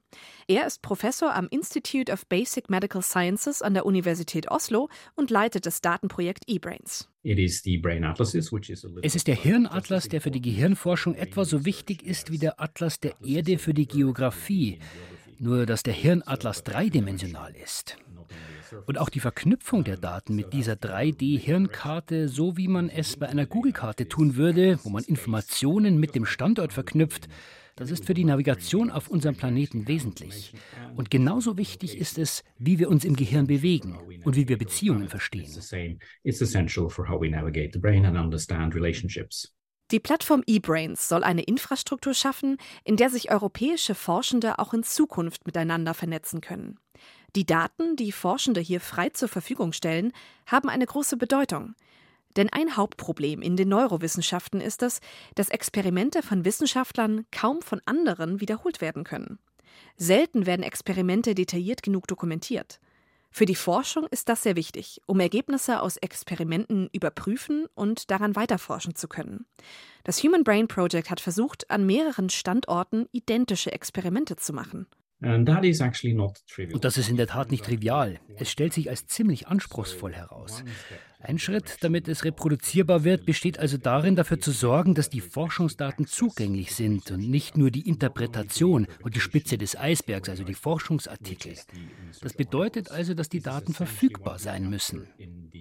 Er 0.48 0.66
ist 0.66 0.82
Professor 0.82 1.34
am 1.34 1.48
Institute 1.52 2.12
of 2.12 2.26
Basic 2.26 2.70
Medical 2.70 3.02
Sciences 3.02 3.62
an 3.62 3.76
der 3.76 3.86
Universität 3.86 4.50
Oslo 4.52 4.90
und 5.16 5.30
leitet 5.30 5.66
das 5.66 5.82
Datenprojekt 5.82 6.44
eBrains. 6.48 7.08
Es 7.24 9.16
ist 9.16 9.28
der 9.28 9.36
Hirnatlas, 9.36 10.10
der 10.10 10.20
für 10.20 10.32
die 10.32 10.42
Gehirnforschung 10.42 11.16
etwa 11.16 11.46
so 11.46 11.64
wichtig 11.64 12.04
ist 12.04 12.32
wie 12.32 12.40
der 12.40 12.60
Atlas 12.60 13.00
der 13.00 13.14
Erde 13.24 13.58
für 13.58 13.74
die 13.74 13.88
Geographie, 13.88 14.80
nur 15.38 15.66
dass 15.66 15.84
der 15.84 15.94
Hirnatlas 15.94 16.64
dreidimensional 16.64 17.56
ist. 17.56 17.98
Und 18.86 18.98
auch 18.98 19.10
die 19.10 19.20
Verknüpfung 19.20 19.84
der 19.84 19.98
Daten 19.98 20.36
mit 20.36 20.54
dieser 20.54 20.74
3D-Hirnkarte, 20.74 22.28
so 22.28 22.58
wie 22.58 22.68
man 22.68 22.90
es 22.90 23.18
bei 23.18 23.28
einer 23.28 23.46
Google-Karte 23.46 24.08
tun 24.08 24.36
würde, 24.36 24.80
wo 24.84 24.90
man 24.90 25.04
Informationen 25.04 26.00
mit 26.00 26.16
dem 26.16 26.26
Standort 26.26 26.74
verknüpft, 26.74 27.28
das 27.80 27.92
ist 27.92 28.06
für 28.06 28.14
die 28.14 28.26
Navigation 28.26 28.92
auf 28.92 29.08
unserem 29.08 29.36
Planeten 29.36 29.88
wesentlich. 29.88 30.54
Und 30.98 31.10
genauso 31.10 31.58
wichtig 31.58 31.98
ist 31.98 32.18
es, 32.18 32.44
wie 32.58 32.78
wir 32.78 32.90
uns 32.90 33.06
im 33.06 33.16
Gehirn 33.16 33.48
bewegen 33.48 33.98
und 34.26 34.36
wie 34.36 34.50
wir 34.50 34.58
Beziehungen 34.58 35.08
verstehen. 35.08 35.50
Die 39.92 40.00
Plattform 40.00 40.44
eBrains 40.46 41.08
soll 41.08 41.24
eine 41.24 41.42
Infrastruktur 41.42 42.14
schaffen, 42.14 42.58
in 42.84 42.98
der 42.98 43.10
sich 43.10 43.32
europäische 43.32 43.96
Forschende 43.96 44.60
auch 44.60 44.74
in 44.74 44.84
Zukunft 44.84 45.46
miteinander 45.46 45.94
vernetzen 45.94 46.42
können. 46.42 46.78
Die 47.36 47.46
Daten, 47.46 47.96
die 47.96 48.12
Forschende 48.12 48.60
hier 48.60 48.82
frei 48.82 49.10
zur 49.10 49.30
Verfügung 49.30 49.74
stellen, 49.74 50.12
haben 50.46 50.70
eine 50.70 50.86
große 50.86 51.18
Bedeutung. 51.18 51.76
Denn 52.36 52.50
ein 52.52 52.78
Hauptproblem 52.78 53.42
in 53.42 53.56
den 53.56 53.70
Neurowissenschaften 53.70 54.62
ist 54.62 54.84
es, 54.84 55.00
dass 55.36 55.50
Experimente 55.50 56.22
von 56.24 56.46
Wissenschaftlern 56.46 57.26
kaum 57.32 57.62
von 57.62 57.82
anderen 57.86 58.40
wiederholt 58.40 58.82
werden 58.82 59.04
können. 59.04 59.40
Selten 59.98 60.46
werden 60.46 60.64
Experimente 60.64 61.36
detailliert 61.36 61.84
genug 61.84 62.08
dokumentiert. 62.08 62.80
Für 63.32 63.46
die 63.46 63.56
Forschung 63.56 64.08
ist 64.08 64.28
das 64.28 64.42
sehr 64.44 64.56
wichtig, 64.56 65.02
um 65.06 65.20
Ergebnisse 65.20 65.82
aus 65.82 65.98
Experimenten 65.98 66.90
überprüfen 66.94 67.68
und 67.76 68.10
daran 68.10 68.36
weiterforschen 68.36 68.96
zu 68.96 69.08
können. 69.08 69.46
Das 70.04 70.24
Human 70.24 70.44
Brain 70.44 70.68
Project 70.68 71.12
hat 71.12 71.20
versucht, 71.20 71.70
an 71.70 71.86
mehreren 71.86 72.30
Standorten 72.30 73.08
identische 73.12 73.72
Experimente 73.72 74.36
zu 74.36 74.52
machen. 74.52 74.88
Und 75.22 76.86
das 76.86 76.98
ist 76.98 77.10
in 77.10 77.18
der 77.18 77.28
Tat 77.28 77.52
nicht 77.52 77.66
trivial. 77.66 78.20
Es 78.38 78.50
stellt 78.50 78.74
sich 78.74 78.90
als 78.90 79.08
ziemlich 79.08 79.48
anspruchsvoll 79.48 80.14
heraus. 80.14 80.64
Ein 81.22 81.38
Schritt, 81.38 81.80
damit 81.82 82.08
es 82.08 82.24
reproduzierbar 82.24 83.04
wird, 83.04 83.26
besteht 83.26 83.60
also 83.60 83.78
darin, 83.78 84.16
dafür 84.16 84.40
zu 84.40 84.52
sorgen, 84.52 84.96
dass 84.96 85.10
die 85.10 85.20
Forschungsdaten 85.20 86.08
zugänglich 86.08 86.74
sind 86.74 87.12
und 87.12 87.30
nicht 87.30 87.58
nur 87.58 87.72
die 87.72 87.90
Interpretation 87.90 88.88
und 89.04 89.18
die 89.18 89.20
Spitze 89.20 89.58
des 89.58 89.78
Eisbergs, 89.78 90.30
also 90.30 90.46
die 90.46 90.54
Forschungsartikel. 90.54 91.56
Das 92.22 92.34
bedeutet 92.34 92.90
also, 92.90 93.14
dass 93.14 93.28
die 93.28 93.42
Daten 93.42 93.74
verfügbar 93.74 94.40
sein 94.40 94.70
müssen. 94.70 95.10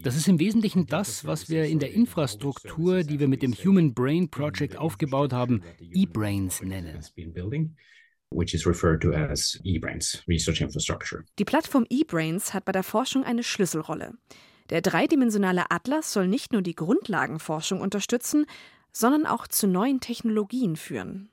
Das 0.04 0.14
ist 0.14 0.28
im 0.28 0.38
Wesentlichen 0.38 0.86
das, 0.86 1.24
was 1.24 1.50
wir 1.50 1.64
in 1.64 1.80
der 1.80 1.92
Infrastruktur, 1.92 3.02
die 3.02 3.18
wir 3.18 3.26
mit 3.26 3.42
dem 3.42 3.52
Human 3.52 3.94
Brain 3.94 4.30
Project 4.30 4.76
aufgebaut 4.76 5.32
haben, 5.32 5.64
eBrains 5.92 6.62
nennen 6.62 7.02
which 8.30 8.54
is 8.54 8.66
referred 8.66 9.00
to 9.02 9.12
as 9.12 9.58
eBrains 9.64 10.22
Research 10.28 10.60
Infrastructure. 10.60 11.24
Die 11.38 11.44
Plattform 11.44 11.86
eBrains 11.90 12.54
hat 12.54 12.64
bei 12.64 12.72
der 12.72 12.82
Forschung 12.82 13.24
eine 13.24 13.42
Schlüsselrolle. 13.42 14.14
Der 14.70 14.82
dreidimensionale 14.82 15.70
Atlas 15.70 16.12
soll 16.12 16.28
nicht 16.28 16.52
nur 16.52 16.62
die 16.62 16.74
Grundlagenforschung 16.74 17.80
unterstützen, 17.80 18.46
sondern 18.92 19.26
auch 19.26 19.46
zu 19.46 19.66
neuen 19.66 20.00
Technologien 20.00 20.76
führen. 20.76 21.30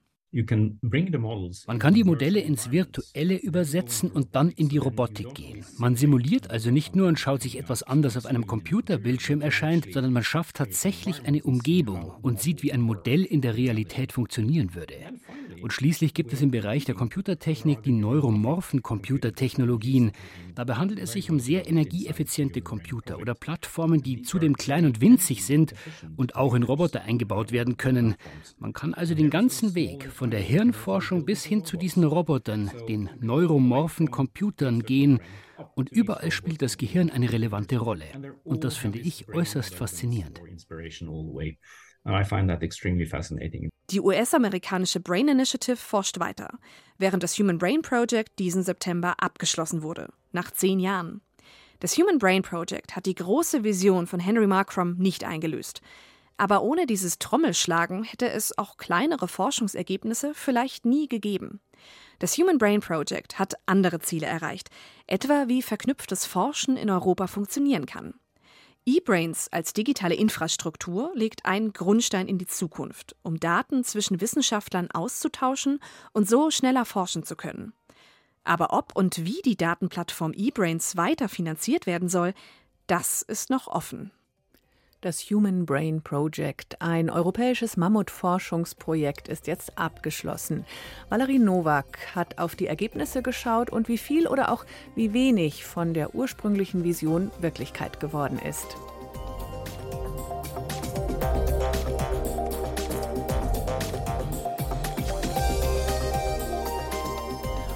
Man 1.67 1.79
kann 1.79 1.93
die 1.93 2.03
Modelle 2.03 2.41
ins 2.41 2.69
Virtuelle 2.69 3.37
übersetzen 3.37 4.11
und 4.11 4.35
dann 4.35 4.49
in 4.49 4.67
die 4.67 4.77
Robotik 4.77 5.33
gehen. 5.33 5.63
Man 5.77 5.95
simuliert 5.95 6.51
also 6.51 6.71
nicht 6.71 6.93
nur 6.93 7.07
und 7.07 7.17
schaut 7.17 7.41
sich 7.41 7.57
etwas 7.57 7.83
an, 7.83 8.01
das 8.01 8.17
auf 8.17 8.25
einem 8.25 8.45
Computerbildschirm 8.45 9.39
erscheint, 9.39 9.87
sondern 9.93 10.11
man 10.11 10.23
schafft 10.23 10.57
tatsächlich 10.57 11.25
eine 11.25 11.41
Umgebung 11.41 12.11
und 12.21 12.41
sieht, 12.41 12.63
wie 12.63 12.73
ein 12.73 12.81
Modell 12.81 13.23
in 13.23 13.39
der 13.39 13.55
Realität 13.55 14.11
funktionieren 14.11 14.75
würde. 14.75 14.95
Und 15.61 15.73
schließlich 15.73 16.13
gibt 16.13 16.33
es 16.33 16.41
im 16.41 16.51
Bereich 16.51 16.85
der 16.85 16.95
Computertechnik 16.95 17.81
die 17.81 17.91
neuromorphen 17.91 18.83
Computertechnologien. 18.83 20.11
Dabei 20.53 20.75
handelt 20.75 20.99
es 20.99 21.13
sich 21.13 21.31
um 21.31 21.39
sehr 21.39 21.67
energieeffiziente 21.67 22.61
Computer 22.61 23.19
oder 23.19 23.33
Plattformen, 23.33 24.03
die 24.03 24.21
zudem 24.21 24.57
klein 24.57 24.85
und 24.85 25.01
winzig 25.01 25.45
sind 25.45 25.73
und 26.17 26.35
auch 26.35 26.53
in 26.53 26.63
Roboter 26.63 27.03
eingebaut 27.03 27.51
werden 27.51 27.77
können. 27.77 28.15
Man 28.59 28.73
kann 28.73 28.93
also 28.93 29.15
den 29.15 29.29
ganzen 29.29 29.75
Weg 29.75 30.11
von 30.11 30.24
von 30.25 30.31
der 30.31 30.39
Hirnforschung 30.39 31.23
bis 31.23 31.45
hin 31.45 31.63
zu 31.65 31.77
diesen 31.77 32.03
Robotern, 32.03 32.71
den 32.89 33.11
neuromorphen 33.19 34.09
Computern 34.09 34.81
gehen. 34.81 35.19
Und 35.75 35.91
überall 35.91 36.31
spielt 36.31 36.63
das 36.63 36.79
Gehirn 36.79 37.11
eine 37.11 37.31
relevante 37.31 37.77
Rolle. 37.77 38.05
Und 38.43 38.63
das 38.63 38.75
finde 38.75 38.97
ich 38.97 39.29
äußerst 39.31 39.75
faszinierend. 39.75 40.41
Die 43.91 43.99
US-amerikanische 43.99 44.99
Brain 44.99 45.27
Initiative 45.27 45.75
forscht 45.75 46.19
weiter, 46.19 46.57
während 46.97 47.21
das 47.21 47.37
Human 47.37 47.59
Brain 47.59 47.83
Project 47.83 48.39
diesen 48.39 48.63
September 48.63 49.13
abgeschlossen 49.19 49.83
wurde, 49.83 50.11
nach 50.31 50.49
zehn 50.49 50.79
Jahren. 50.79 51.21
Das 51.81 51.99
Human 51.99 52.17
Brain 52.17 52.41
Project 52.41 52.95
hat 52.95 53.05
die 53.05 53.13
große 53.13 53.63
Vision 53.63 54.07
von 54.07 54.19
Henry 54.19 54.47
Markram 54.47 54.95
nicht 54.97 55.23
eingelöst. 55.23 55.81
Aber 56.37 56.63
ohne 56.63 56.85
dieses 56.85 57.17
Trommelschlagen 57.19 58.03
hätte 58.03 58.29
es 58.29 58.57
auch 58.57 58.77
kleinere 58.77 59.27
Forschungsergebnisse 59.27 60.33
vielleicht 60.33 60.85
nie 60.85 61.07
gegeben. 61.07 61.61
Das 62.19 62.37
Human 62.37 62.57
Brain 62.57 62.81
Project 62.81 63.39
hat 63.39 63.55
andere 63.65 63.99
Ziele 63.99 64.27
erreicht, 64.27 64.69
etwa 65.07 65.47
wie 65.47 65.61
verknüpftes 65.61 66.25
Forschen 66.25 66.77
in 66.77 66.89
Europa 66.89 67.27
funktionieren 67.27 67.85
kann. 67.85 68.15
eBrains 68.85 69.47
als 69.51 69.73
digitale 69.73 70.15
Infrastruktur 70.15 71.11
legt 71.15 71.45
einen 71.45 71.73
Grundstein 71.73 72.27
in 72.27 72.37
die 72.37 72.45
Zukunft, 72.45 73.15
um 73.23 73.39
Daten 73.39 73.83
zwischen 73.83 74.21
Wissenschaftlern 74.21 74.91
auszutauschen 74.91 75.79
und 76.13 76.29
so 76.29 76.51
schneller 76.51 76.85
forschen 76.85 77.23
zu 77.23 77.35
können. 77.35 77.73
Aber 78.43 78.73
ob 78.73 78.95
und 78.95 79.25
wie 79.25 79.41
die 79.43 79.57
Datenplattform 79.57 80.33
eBrains 80.33 80.95
weiter 80.97 81.29
finanziert 81.29 81.87
werden 81.87 82.09
soll, 82.09 82.33
das 82.85 83.23
ist 83.23 83.49
noch 83.49 83.67
offen. 83.67 84.11
Das 85.01 85.19
Human 85.29 85.65
Brain 85.65 86.01
Project, 86.01 86.81
ein 86.81 87.09
europäisches 87.09 87.77
Mammutforschungsprojekt, 87.77 89.27
ist 89.27 89.45
jetzt 89.45 89.77
abgeschlossen. 89.77 90.65
Valerie 91.09 91.37
Nowak 91.37 92.15
hat 92.15 92.39
auf 92.39 92.55
die 92.55 92.65
Ergebnisse 92.65 93.21
geschaut 93.21 93.69
und 93.69 93.87
wie 93.87 93.99
viel 93.99 94.27
oder 94.27 94.51
auch 94.51 94.65
wie 94.95 95.13
wenig 95.13 95.63
von 95.65 95.93
der 95.93 96.15
ursprünglichen 96.15 96.83
Vision 96.83 97.29
Wirklichkeit 97.39 97.99
geworden 97.99 98.39
ist. 98.39 98.77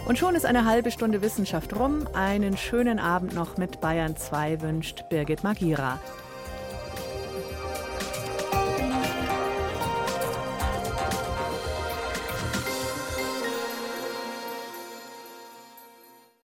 Und 0.07 0.17
schon 0.17 0.33
ist 0.33 0.47
eine 0.47 0.65
halbe 0.65 0.89
Stunde 0.89 1.21
Wissenschaft 1.21 1.75
rum. 1.75 2.07
Einen 2.13 2.57
schönen 2.57 2.97
Abend 2.97 3.35
noch 3.35 3.57
mit 3.57 3.79
Bayern 3.79 4.17
2 4.17 4.61
wünscht 4.61 5.07
Birgit 5.09 5.43
Magira. 5.43 5.99